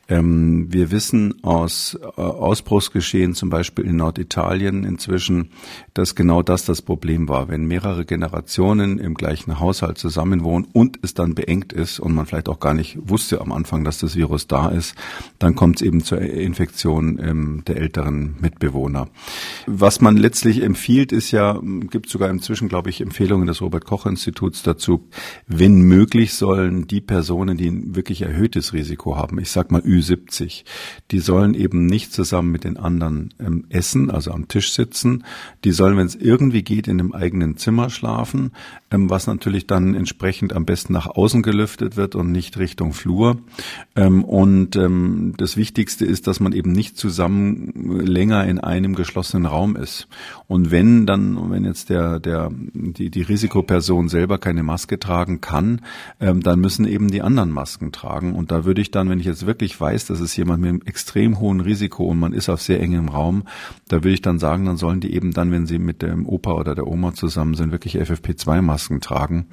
Ähm, 0.09 0.73
wir 0.73 0.89
wissen 0.89 1.43
aus 1.43 1.95
äh, 2.01 2.21
Ausbruchsgeschehen, 2.21 3.35
zum 3.35 3.51
Beispiel 3.51 3.85
in 3.85 3.97
Norditalien 3.97 4.83
inzwischen, 4.83 5.51
dass 5.93 6.15
genau 6.15 6.41
das 6.41 6.65
das 6.65 6.81
Problem 6.81 7.29
war. 7.29 7.49
Wenn 7.49 7.65
mehrere 7.65 8.05
Generationen 8.05 8.97
im 8.97 9.13
gleichen 9.13 9.59
Haushalt 9.59 9.99
zusammenwohnen 9.99 10.67
und 10.73 10.97
es 11.03 11.13
dann 11.13 11.35
beengt 11.35 11.71
ist 11.71 11.99
und 11.99 12.15
man 12.15 12.25
vielleicht 12.25 12.49
auch 12.49 12.59
gar 12.59 12.73
nicht 12.73 12.97
wusste 12.99 13.41
am 13.41 13.51
Anfang, 13.51 13.83
dass 13.83 13.99
das 13.99 14.15
Virus 14.15 14.47
da 14.47 14.69
ist, 14.69 14.95
dann 15.37 15.50
dann 15.51 15.55
kommt 15.57 15.81
es 15.81 15.81
eben 15.81 16.01
zur 16.01 16.19
Infektion 16.21 17.19
ähm, 17.21 17.63
der 17.67 17.75
älteren 17.75 18.35
Mitbewohner. 18.39 19.09
Was 19.67 19.99
man 19.99 20.15
letztlich 20.15 20.63
empfiehlt, 20.63 21.11
ist 21.11 21.31
ja, 21.31 21.59
gibt 21.89 22.09
sogar 22.09 22.29
inzwischen, 22.29 22.69
glaube 22.69 22.89
ich, 22.89 23.01
Empfehlungen 23.01 23.47
des 23.47 23.61
Robert-Koch-Instituts 23.61 24.63
dazu, 24.63 25.09
wenn 25.47 25.81
möglich 25.81 26.35
sollen 26.35 26.87
die 26.87 27.01
Personen, 27.01 27.57
die 27.57 27.67
ein 27.67 27.95
wirklich 27.95 28.21
erhöhtes 28.21 28.71
Risiko 28.71 29.17
haben, 29.17 29.39
ich 29.39 29.49
sag 29.49 29.71
mal 29.71 29.81
Ü70, 29.81 30.63
die 31.11 31.19
sollen 31.19 31.53
eben 31.53 31.85
nicht 31.85 32.13
zusammen 32.13 32.51
mit 32.51 32.63
den 32.63 32.77
anderen 32.77 33.33
ähm, 33.39 33.65
essen, 33.67 34.09
also 34.09 34.31
am 34.31 34.47
Tisch 34.47 34.71
sitzen. 34.71 35.25
Die 35.65 35.71
sollen, 35.71 35.97
wenn 35.97 36.07
es 36.07 36.15
irgendwie 36.15 36.63
geht, 36.63 36.87
in 36.87 36.99
einem 36.99 37.11
eigenen 37.11 37.57
Zimmer 37.57 37.89
schlafen, 37.89 38.51
ähm, 38.89 39.09
was 39.09 39.27
natürlich 39.27 39.67
dann 39.67 39.95
entsprechend 39.95 40.53
am 40.53 40.65
besten 40.65 40.93
nach 40.93 41.07
außen 41.07 41.41
gelüftet 41.41 41.97
wird 41.97 42.15
und 42.15 42.31
nicht 42.31 42.57
Richtung 42.57 42.93
Flur. 42.93 43.41
Ähm, 43.97 44.23
und 44.23 44.77
ähm, 44.77 45.33
das 45.41 45.57
Wichtigste 45.57 46.05
ist, 46.05 46.27
dass 46.27 46.39
man 46.39 46.53
eben 46.53 46.71
nicht 46.71 46.97
zusammen 46.97 47.73
länger 48.05 48.45
in 48.45 48.59
einem 48.59 48.95
geschlossenen 48.95 49.47
Raum 49.47 49.75
ist. 49.75 50.07
Und 50.47 50.71
wenn 50.71 51.05
dann, 51.05 51.49
wenn 51.49 51.65
jetzt 51.65 51.89
der, 51.89 52.19
der, 52.19 52.51
die, 52.51 53.09
die 53.09 53.21
Risikoperson 53.23 54.07
selber 54.07 54.37
keine 54.37 54.63
Maske 54.63 54.99
tragen 54.99 55.41
kann, 55.41 55.81
ähm, 56.19 56.41
dann 56.41 56.59
müssen 56.59 56.85
eben 56.85 57.09
die 57.09 57.21
anderen 57.21 57.49
Masken 57.49 57.91
tragen. 57.91 58.35
Und 58.35 58.51
da 58.51 58.65
würde 58.65 58.81
ich 58.81 58.91
dann, 58.91 59.09
wenn 59.09 59.19
ich 59.19 59.25
jetzt 59.25 59.45
wirklich 59.45 59.79
weiß, 59.79 60.05
dass 60.05 60.19
es 60.19 60.35
jemand 60.35 60.61
mit 60.61 60.69
einem 60.69 60.81
extrem 60.85 61.39
hohen 61.39 61.59
Risiko 61.59 62.05
und 62.05 62.19
man 62.19 62.33
ist 62.33 62.49
auf 62.49 62.61
sehr 62.61 62.79
engem 62.79 63.09
Raum, 63.09 63.43
da 63.87 63.97
würde 63.97 64.13
ich 64.13 64.21
dann 64.21 64.37
sagen, 64.39 64.65
dann 64.65 64.77
sollen 64.77 64.99
die 64.99 65.13
eben 65.13 65.33
dann, 65.33 65.51
wenn 65.51 65.65
sie 65.65 65.79
mit 65.79 66.01
dem 66.01 66.27
Opa 66.27 66.53
oder 66.53 66.75
der 66.75 66.87
Oma 66.87 67.13
zusammen 67.13 67.55
sind, 67.55 67.71
wirklich 67.71 67.97
FFP2-Masken 67.97 69.01
tragen. 69.01 69.47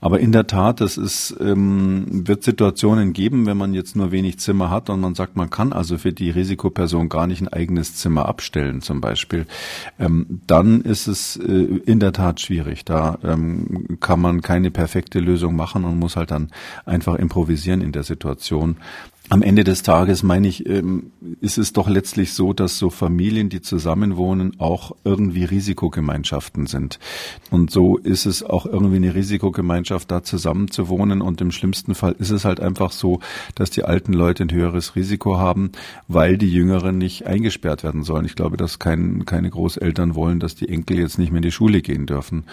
Aber 0.00 0.18
in 0.18 0.32
der 0.32 0.46
Tat, 0.46 0.80
das 0.80 0.96
ist, 0.96 1.36
ähm, 1.40 2.26
wird 2.26 2.42
Situationen 2.42 3.12
geben, 3.12 3.46
wenn 3.46 3.56
man 3.56 3.72
jetzt 3.74 3.94
nur 3.94 4.10
wenig 4.10 4.40
Zimmer 4.40 4.70
hat 4.70 4.90
und 4.90 5.00
man 5.00 5.14
sagt, 5.14 5.27
sagt, 5.28 5.36
man 5.36 5.50
kann 5.50 5.72
also 5.72 5.98
für 5.98 6.12
die 6.12 6.30
Risikoperson 6.30 7.08
gar 7.08 7.26
nicht 7.26 7.42
ein 7.42 7.48
eigenes 7.48 7.94
Zimmer 7.94 8.26
abstellen 8.26 8.80
zum 8.80 9.00
Beispiel, 9.00 9.46
ähm, 9.98 10.40
dann 10.46 10.82
ist 10.82 11.06
es 11.06 11.36
äh, 11.36 11.42
in 11.42 12.00
der 12.00 12.12
Tat 12.12 12.40
schwierig. 12.40 12.84
Da 12.84 13.18
ähm, 13.22 13.98
kann 14.00 14.20
man 14.20 14.40
keine 14.42 14.70
perfekte 14.70 15.20
Lösung 15.20 15.56
machen 15.56 15.84
und 15.84 15.98
muss 15.98 16.16
halt 16.16 16.30
dann 16.30 16.50
einfach 16.86 17.16
improvisieren 17.16 17.80
in 17.80 17.92
der 17.92 18.02
Situation 18.02 18.76
am 19.30 19.42
Ende 19.42 19.64
des 19.64 19.82
Tages 19.82 20.22
meine 20.22 20.48
ich, 20.48 20.66
ähm, 20.66 21.12
ist 21.40 21.58
es 21.58 21.72
doch 21.72 21.88
letztlich 21.88 22.32
so, 22.32 22.52
dass 22.52 22.78
so 22.78 22.88
Familien, 22.88 23.48
die 23.48 23.60
zusammenwohnen, 23.60 24.58
auch 24.58 24.92
irgendwie 25.04 25.44
Risikogemeinschaften 25.44 26.66
sind. 26.66 26.98
Und 27.50 27.70
so 27.70 27.98
ist 27.98 28.26
es 28.26 28.42
auch 28.42 28.64
irgendwie 28.64 28.96
eine 28.96 29.14
Risikogemeinschaft, 29.14 30.10
da 30.10 30.22
zusammenzuwohnen. 30.22 31.20
Und 31.20 31.40
im 31.40 31.50
schlimmsten 31.50 31.94
Fall 31.94 32.14
ist 32.18 32.30
es 32.30 32.44
halt 32.44 32.60
einfach 32.60 32.90
so, 32.90 33.20
dass 33.54 33.70
die 33.70 33.84
alten 33.84 34.12
Leute 34.12 34.44
ein 34.44 34.52
höheres 34.52 34.96
Risiko 34.96 35.36
haben, 35.36 35.72
weil 36.06 36.38
die 36.38 36.50
Jüngeren 36.50 36.96
nicht 36.96 37.26
eingesperrt 37.26 37.84
werden 37.84 38.04
sollen. 38.04 38.24
Ich 38.24 38.34
glaube, 38.34 38.56
dass 38.56 38.78
kein, 38.78 39.26
keine 39.26 39.50
Großeltern 39.50 40.14
wollen, 40.14 40.40
dass 40.40 40.54
die 40.54 40.68
Enkel 40.68 40.98
jetzt 40.98 41.18
nicht 41.18 41.32
mehr 41.32 41.38
in 41.38 41.42
die 41.42 41.52
Schule 41.52 41.82
gehen 41.82 42.06
dürfen. 42.06 42.44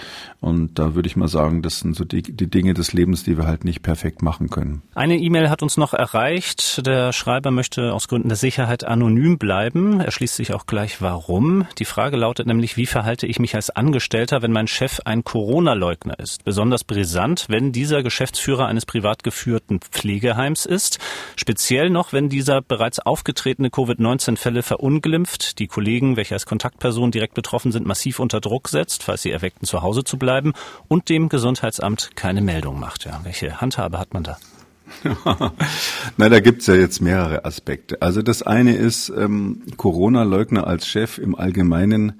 Und 0.42 0.78
da 0.78 0.94
würde 0.94 1.08
ich 1.08 1.16
mal 1.16 1.30
sagen, 1.30 1.62
das 1.62 1.80
sind 1.80 1.96
so 1.96 2.04
die, 2.04 2.22
die 2.22 2.50
Dinge 2.50 2.74
des 2.74 2.92
Lebens, 2.92 3.24
die 3.24 3.38
wir 3.38 3.46
halt 3.46 3.64
nicht 3.64 3.82
perfekt 3.82 4.22
machen 4.22 4.50
können. 4.50 4.82
Eine 4.94 5.18
E-Mail 5.18 5.50
hat 5.50 5.64
uns 5.64 5.78
noch 5.78 5.94
erreicht 5.94 6.65
Der 6.86 7.14
Schreiber, 7.14 7.52
möchte 7.52 7.94
aus 7.94 8.08
Gründen 8.08 8.30
der 8.30 8.38
Sicherheit 8.38 8.84
anonym 8.84 9.38
bleiben. 9.38 10.00
Er 10.00 10.12
schließt 10.12 10.36
sich 10.36 10.54
auch 10.54 10.66
gleich 10.66 11.02
warum. 11.02 11.68
Die 11.80 11.86
Frage 11.86 12.18
lautet 12.18 12.48
nämlich, 12.48 12.78
wie 12.78 12.86
verhalte 12.86 13.28
ich 13.28 13.40
mich 13.40 13.56
als 13.56 13.70
Angestellter, 13.70 14.42
wenn 14.42 14.52
mein 14.52 14.68
Chef 14.68 15.00
ein 15.06 15.24
Corona-Leugner 15.24 16.20
ist? 16.20 16.44
Besonders 16.44 16.84
brisant, 16.84 17.46
wenn 17.50 17.72
dieser 17.72 18.04
Geschäftsführer 18.04 18.68
eines 18.68 18.86
privat 18.86 19.24
geführten 19.24 19.80
Pflegeheims 19.80 20.66
ist. 20.66 21.00
Speziell 21.36 21.90
noch, 21.90 22.14
wenn 22.14 22.30
dieser 22.30 22.62
bereits 22.62 23.00
aufgetretene 23.00 23.70
Covid-19-Fälle 23.70 24.64
verunglimpft, 24.64 25.60
die 25.60 25.68
Kollegen, 25.68 26.18
welche 26.18 26.34
als 26.34 26.46
Kontaktperson 26.46 27.12
direkt 27.12 27.36
betroffen 27.36 27.72
sind, 27.72 27.86
massiv 27.86 28.20
unter 28.20 28.42
Druck 28.42 28.70
setzt, 28.70 29.04
falls 29.04 29.22
sie 29.22 29.32
erweckten, 29.32 29.68
zu 29.68 29.82
Hause 29.82 30.04
zu 30.04 30.18
bleiben 30.18 30.54
und 30.88 31.10
dem 31.10 31.30
Gesundheitsamt 31.30 32.12
keine 32.16 32.42
Meldung 32.42 32.80
macht. 32.80 33.06
Ja, 33.06 33.20
welche 33.24 33.62
Handhabe 33.62 34.00
hat 34.00 34.14
man 34.14 34.24
da? 34.24 34.38
Na, 36.18 36.30
da 36.30 36.40
gibt's 36.40 36.68
ja 36.68 36.76
jetzt 36.76 37.02
mehrere 37.02 37.46
Aspekte. 37.46 38.02
Also 38.02 38.22
das 38.22 38.44
eine 38.44 38.76
ist 38.76 39.10
ähm, 39.10 39.62
Corona-Leugner 39.78 40.68
als 40.68 40.88
Chef 40.88 41.18
im 41.18 41.36
Allgemeinen. 41.36 42.20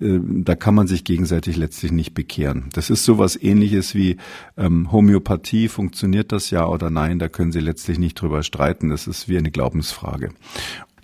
Äh, 0.00 0.18
da 0.20 0.54
kann 0.54 0.74
man 0.74 0.86
sich 0.86 1.04
gegenseitig 1.04 1.56
letztlich 1.56 1.92
nicht 1.92 2.14
bekehren. 2.14 2.68
Das 2.72 2.90
ist 2.90 3.04
sowas 3.04 3.40
ähnliches 3.40 3.94
wie 3.94 4.16
ähm, 4.56 4.92
Homöopathie, 4.92 5.68
funktioniert 5.68 6.32
das 6.32 6.50
ja 6.50 6.66
oder 6.66 6.90
nein, 6.90 7.18
da 7.18 7.28
können 7.28 7.52
Sie 7.52 7.60
letztlich 7.60 7.98
nicht 7.98 8.20
drüber 8.20 8.42
streiten. 8.42 8.90
Das 8.90 9.06
ist 9.06 9.28
wie 9.28 9.38
eine 9.38 9.50
Glaubensfrage. 9.50 10.30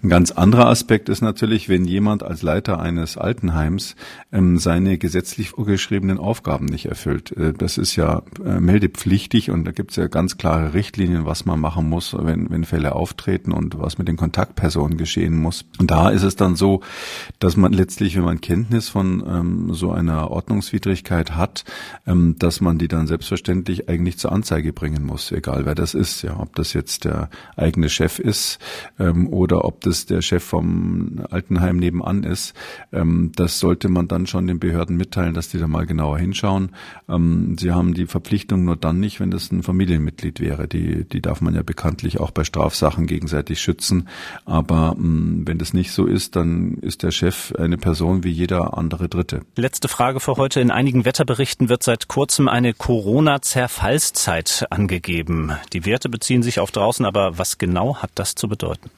Ein 0.03 0.09
ganz 0.09 0.33
anderer 0.33 0.67
Aspekt 0.67 1.09
ist 1.09 1.21
natürlich, 1.21 1.69
wenn 1.69 1.85
jemand 1.85 2.25
als 2.25 2.43
Leiter 2.43 2.81
eines 2.81 3.17
Altenheims 3.17 3.95
ähm, 4.33 4.59
seine 4.59 4.99
gesetzlich 4.99 5.51
vorgeschriebenen 5.51 6.19
Aufgaben 6.19 6.65
nicht 6.65 6.87
erfüllt. 6.87 7.31
Äh, 7.37 7.53
das 7.53 7.79
ist 7.79 7.95
ja 7.95 8.23
äh, 8.45 8.59
meldepflichtig 8.59 9.53
und 9.53 9.65
da 9.65 9.71
gibt 9.71 9.93
es 9.93 9.97
ja 9.97 10.09
ganz 10.09 10.38
klare 10.38 10.75
Richtlinien, 10.75 11.25
was 11.25 11.45
man 11.45 11.61
machen 11.61 11.88
muss, 11.88 12.17
wenn, 12.19 12.51
wenn 12.51 12.65
Fälle 12.65 12.97
auftreten 12.97 13.53
und 13.53 13.79
was 13.79 13.97
mit 13.97 14.09
den 14.09 14.17
Kontaktpersonen 14.17 14.99
geschehen 14.99 15.38
muss. 15.38 15.67
Und 15.79 15.93
da 15.93 16.11
ist 16.11 16.25
es 16.25 16.35
dann 16.35 16.57
so, 16.57 16.81
dass 17.38 17.57
man 17.57 17.73
letztlich, 17.73 18.17
wenn 18.17 18.25
man 18.25 18.41
Kenntnis 18.41 18.88
von 18.88 19.23
ähm, 19.25 19.73
so 19.73 19.93
einer 19.93 20.33
Ordnungswidrigkeit 20.33 21.37
hat, 21.37 21.65
ähm, 22.09 22.35
dass 22.41 22.61
man 22.61 22.77
die 22.77 22.88
dann 22.88 23.07
selbstverständlich 23.07 23.88
eigentlich 23.88 24.19
zur 24.19 24.33
Anzeige 24.33 24.73
bringen 24.73 25.07
muss, 25.07 25.31
egal 25.31 25.65
wer 25.65 25.77
das 25.77 25.95
ist, 25.95 26.23
ja, 26.23 26.41
ob 26.41 26.57
das 26.57 26.73
jetzt 26.73 27.05
der 27.05 27.31
eigene 27.55 27.88
Chef 27.88 28.19
ist 28.19 28.59
ähm, 28.99 29.29
oder 29.29 29.65
ob 29.65 29.81
das 29.83 29.92
es 29.93 30.07
der 30.07 30.23
Chef 30.23 30.43
vom 30.43 31.25
Altenheim 31.31 31.77
nebenan 31.77 32.25
ist, 32.25 32.55
ähm, 32.93 33.33
das 33.37 33.59
sollte 33.59 33.89
man 33.89 34.09
dann 34.09 34.27
schon 34.27 34.47
den 34.47 34.59
Behörden 34.59 34.97
mitteilen, 34.97 35.35
dass 35.35 35.49
die 35.49 35.59
da 35.59 35.69
mal 35.69 35.87
genauer 35.87 36.19
hinschauen. 36.19 36.71
Ähm, 37.09 37.57
sie 37.59 37.73
haben 37.73 37.95
die 37.95 38.07
Verpflichtung 38.07 38.65
nur 38.65 38.77
dann 38.77 38.99
nicht, 38.99 39.21
wenn 39.21 39.31
das 39.31 39.53
ein 39.53 39.63
Familienmitglied 39.63 40.41
wäre. 40.41 40.67
Die, 40.67 41.05
die 41.05 41.21
darf 41.21 41.41
man 41.41 41.55
ja 41.55 41.63
bekanntlich 41.63 42.19
auch 42.19 42.31
bei 42.31 42.45
Strafsachen 42.45 43.07
gegenseitig 43.07 43.61
schützen. 43.61 44.09
Aber 44.45 44.97
ähm, 44.99 45.43
wenn 45.47 45.59
das 45.59 45.73
nicht 45.75 45.93
so 45.93 46.07
ist, 46.07 46.35
dann 46.37 46.75
ist 46.75 47.03
der 47.03 47.11
Chef 47.11 47.53
eine 47.57 47.79
Person 47.79 48.25
wie 48.25 48.31
jeder 48.31 48.77
andere 48.79 49.09
Dritte. 49.09 49.43
Letzte 49.57 49.89
Frage 49.89 50.21
für 50.21 50.37
heute. 50.37 50.61
In 50.61 50.71
einigen 50.71 51.05
Wetterberichten 51.05 51.69
wird 51.69 51.83
seit 51.83 52.09
kurzem 52.09 52.49
eine 52.49 52.73
Corona-Zerfallszeit 52.73 54.67
angegeben. 54.71 55.53
Die 55.73 55.85
Werte 55.85 56.09
beziehen 56.09 56.43
sich 56.43 56.61
auf 56.61 56.71
draußen, 56.71 57.05
aber 57.05 57.39
was 57.39 57.59
genau 57.59 57.97
hat 57.97 58.11
das 58.15 58.35
zu 58.35 58.49
bedeuten? 58.49 58.91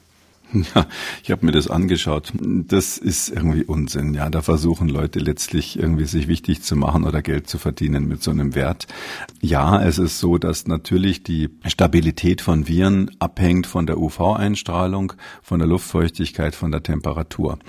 Ja, 0.75 0.87
ich 1.23 1.31
habe 1.31 1.45
mir 1.45 1.51
das 1.51 1.69
angeschaut. 1.69 2.33
Das 2.39 2.97
ist 2.97 3.29
irgendwie 3.29 3.63
Unsinn. 3.63 4.13
Ja, 4.13 4.29
da 4.29 4.41
versuchen 4.41 4.89
Leute 4.89 5.19
letztlich 5.19 5.77
irgendwie 5.77 6.05
sich 6.05 6.27
wichtig 6.27 6.61
zu 6.61 6.75
machen 6.75 7.03
oder 7.03 7.21
Geld 7.21 7.47
zu 7.47 7.57
verdienen 7.57 8.07
mit 8.07 8.23
so 8.23 8.31
einem 8.31 8.55
Wert. 8.55 8.87
Ja, 9.41 9.81
es 9.81 9.97
ist 9.97 10.19
so, 10.19 10.37
dass 10.37 10.67
natürlich 10.67 11.23
die 11.23 11.49
Stabilität 11.65 12.41
von 12.41 12.67
Viren 12.67 13.11
abhängt 13.19 13.67
von 13.67 13.85
der 13.85 13.97
UV-Einstrahlung, 13.97 15.13
von 15.41 15.59
der 15.59 15.67
Luftfeuchtigkeit, 15.67 16.55
von 16.55 16.71
der 16.71 16.83
Temperatur. 16.83 17.59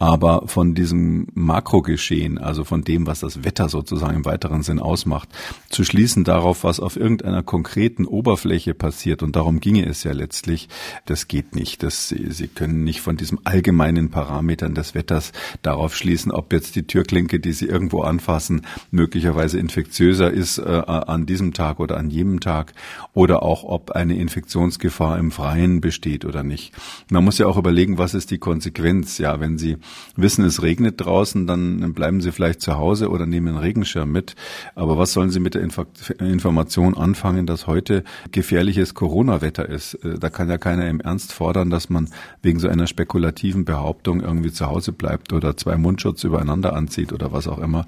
Aber 0.00 0.48
von 0.48 0.74
diesem 0.74 1.28
Makrogeschehen, 1.34 2.36
also 2.38 2.64
von 2.64 2.82
dem, 2.82 3.06
was 3.06 3.20
das 3.20 3.44
Wetter 3.44 3.68
sozusagen 3.68 4.16
im 4.16 4.24
weiteren 4.24 4.62
Sinn 4.62 4.80
ausmacht, 4.80 5.28
zu 5.70 5.84
schließen 5.84 6.24
darauf, 6.24 6.64
was 6.64 6.80
auf 6.80 6.96
irgendeiner 6.96 7.44
konkreten 7.44 8.04
Oberfläche 8.04 8.74
passiert, 8.74 9.22
und 9.22 9.36
darum 9.36 9.60
ginge 9.60 9.86
es 9.86 10.02
ja 10.02 10.12
letztlich, 10.12 10.68
das 11.06 11.28
geht 11.28 11.54
nicht. 11.54 11.84
Das, 11.84 12.08
Sie 12.08 12.48
können 12.48 12.82
nicht 12.82 13.02
von 13.02 13.16
diesem 13.16 13.38
allgemeinen 13.44 14.10
Parametern 14.10 14.74
des 14.74 14.96
Wetters 14.96 15.32
darauf 15.62 15.94
schließen, 15.94 16.32
ob 16.32 16.52
jetzt 16.52 16.74
die 16.74 16.86
Türklinke, 16.86 17.38
die 17.38 17.52
Sie 17.52 17.66
irgendwo 17.66 18.02
anfassen, 18.02 18.62
möglicherweise 18.90 19.58
infektiöser 19.60 20.30
ist 20.30 20.58
äh, 20.58 20.62
an 20.64 21.24
diesem 21.24 21.52
Tag 21.52 21.78
oder 21.78 21.96
an 21.98 22.10
jenem 22.10 22.40
Tag 22.40 22.74
oder 23.12 23.44
auch, 23.44 23.62
ob 23.62 23.92
eine 23.92 24.16
Infektionsgefahr 24.16 25.18
im 25.18 25.30
Freien 25.30 25.80
besteht 25.80 26.24
oder 26.24 26.42
nicht. 26.42 26.72
Man 27.10 27.24
muss 27.24 27.38
ja 27.38 27.46
auch 27.46 27.56
überlegen, 27.56 27.96
was 27.96 28.14
ist 28.14 28.32
die 28.32 28.38
Konsequenz, 28.38 29.18
ja, 29.18 29.38
wenn 29.38 29.56
Sie 29.56 29.76
wissen, 30.16 30.44
es 30.44 30.62
regnet 30.62 31.00
draußen, 31.04 31.46
dann 31.46 31.92
bleiben 31.94 32.20
Sie 32.20 32.32
vielleicht 32.32 32.60
zu 32.60 32.76
Hause 32.76 33.10
oder 33.10 33.26
nehmen 33.26 33.48
einen 33.48 33.58
Regenschirm 33.58 34.10
mit. 34.10 34.34
Aber 34.74 34.98
was 34.98 35.12
sollen 35.12 35.30
Sie 35.30 35.40
mit 35.40 35.54
der 35.54 35.62
Info 35.62 35.86
Information 36.18 36.96
anfangen, 36.96 37.46
dass 37.46 37.66
heute 37.66 38.04
gefährliches 38.32 38.94
Corona-Wetter 38.94 39.68
ist? 39.68 39.94
Äh, 40.04 40.18
da 40.18 40.30
kann 40.30 40.48
ja 40.48 40.58
keiner 40.58 40.88
im 40.88 41.00
Ernst 41.00 41.32
fordern, 41.32 41.70
dass 41.70 41.90
man 41.90 42.08
wegen 42.42 42.58
so 42.58 42.68
einer 42.68 42.86
spekulativen 42.86 43.64
Behauptung 43.64 44.20
irgendwie 44.20 44.52
zu 44.52 44.66
Hause 44.66 44.92
bleibt 44.92 45.32
oder 45.32 45.56
zwei 45.56 45.76
Mundschutz 45.76 46.24
übereinander 46.24 46.74
anzieht 46.74 47.12
oder 47.12 47.32
was 47.32 47.48
auch 47.48 47.58
immer. 47.58 47.86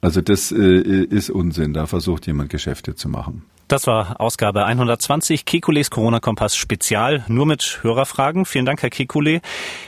Also 0.00 0.20
das 0.20 0.52
äh, 0.52 0.80
ist 1.04 1.30
Unsinn. 1.30 1.72
Da 1.72 1.86
versucht 1.86 2.26
jemand 2.26 2.50
Geschäfte 2.50 2.94
zu 2.94 3.08
machen. 3.08 3.42
Das 3.68 3.88
war 3.88 4.20
Ausgabe 4.20 4.64
120 4.64 5.44
Kekules 5.44 5.90
Corona-Kompass 5.90 6.56
Spezial, 6.56 7.24
nur 7.26 7.46
mit 7.46 7.80
Hörerfragen. 7.82 8.44
Vielen 8.44 8.64
Dank, 8.64 8.80
Herr 8.80 8.90
Kekule. 8.90 9.40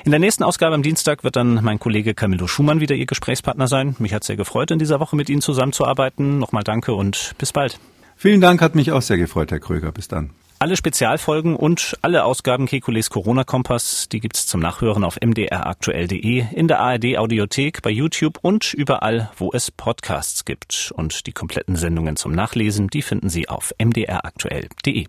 In 0.04 0.10
der 0.10 0.18
nächsten 0.18 0.42
Ausgabe 0.42 0.74
am 0.74 0.82
Dienstag 0.82 1.22
wird 1.22 1.36
dann 1.36 1.62
mein 1.62 1.78
Kollege 1.78 2.12
Camillo 2.12 2.48
Schumann 2.48 2.80
wieder 2.80 2.96
Ihr 2.96 3.06
Gesprächspartner 3.06 3.68
sein. 3.68 3.94
Mich 4.00 4.14
hat 4.14 4.24
sehr 4.24 4.36
gefreut, 4.36 4.72
in 4.72 4.80
dieser 4.80 4.98
Woche 4.98 5.14
mit 5.14 5.30
Ihnen 5.30 5.42
zusammenzuarbeiten. 5.42 6.40
Nochmal 6.40 6.64
danke 6.64 6.92
und 6.92 7.36
bis 7.38 7.52
bald. 7.52 7.78
Vielen 8.16 8.40
Dank, 8.40 8.60
hat 8.62 8.74
mich 8.74 8.90
auch 8.90 9.02
sehr 9.02 9.16
gefreut, 9.16 9.52
Herr 9.52 9.60
Kröger. 9.60 9.92
Bis 9.92 10.08
dann. 10.08 10.30
Alle 10.60 10.76
Spezialfolgen 10.76 11.54
und 11.54 11.96
alle 12.02 12.24
Ausgaben 12.24 12.66
Kekules 12.66 13.10
Corona-Kompass, 13.10 14.08
die 14.08 14.18
gibt's 14.18 14.48
zum 14.48 14.60
Nachhören 14.60 15.04
auf 15.04 15.16
mdraktuell.de, 15.24 16.46
in 16.52 16.66
der 16.66 16.80
ARD-Audiothek, 16.80 17.80
bei 17.80 17.90
YouTube 17.90 18.40
und 18.42 18.74
überall, 18.74 19.30
wo 19.36 19.52
es 19.52 19.70
Podcasts 19.70 20.44
gibt. 20.44 20.92
Und 20.96 21.28
die 21.28 21.32
kompletten 21.32 21.76
Sendungen 21.76 22.16
zum 22.16 22.32
Nachlesen, 22.32 22.88
die 22.88 23.02
finden 23.02 23.28
Sie 23.28 23.48
auf 23.48 23.72
mdraktuell.de. 23.78 25.06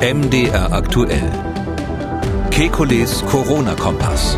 MDR 0.00 0.72
aktuell. 0.72 1.30
Kekules 2.50 3.24
Corona-Kompass. 3.26 4.36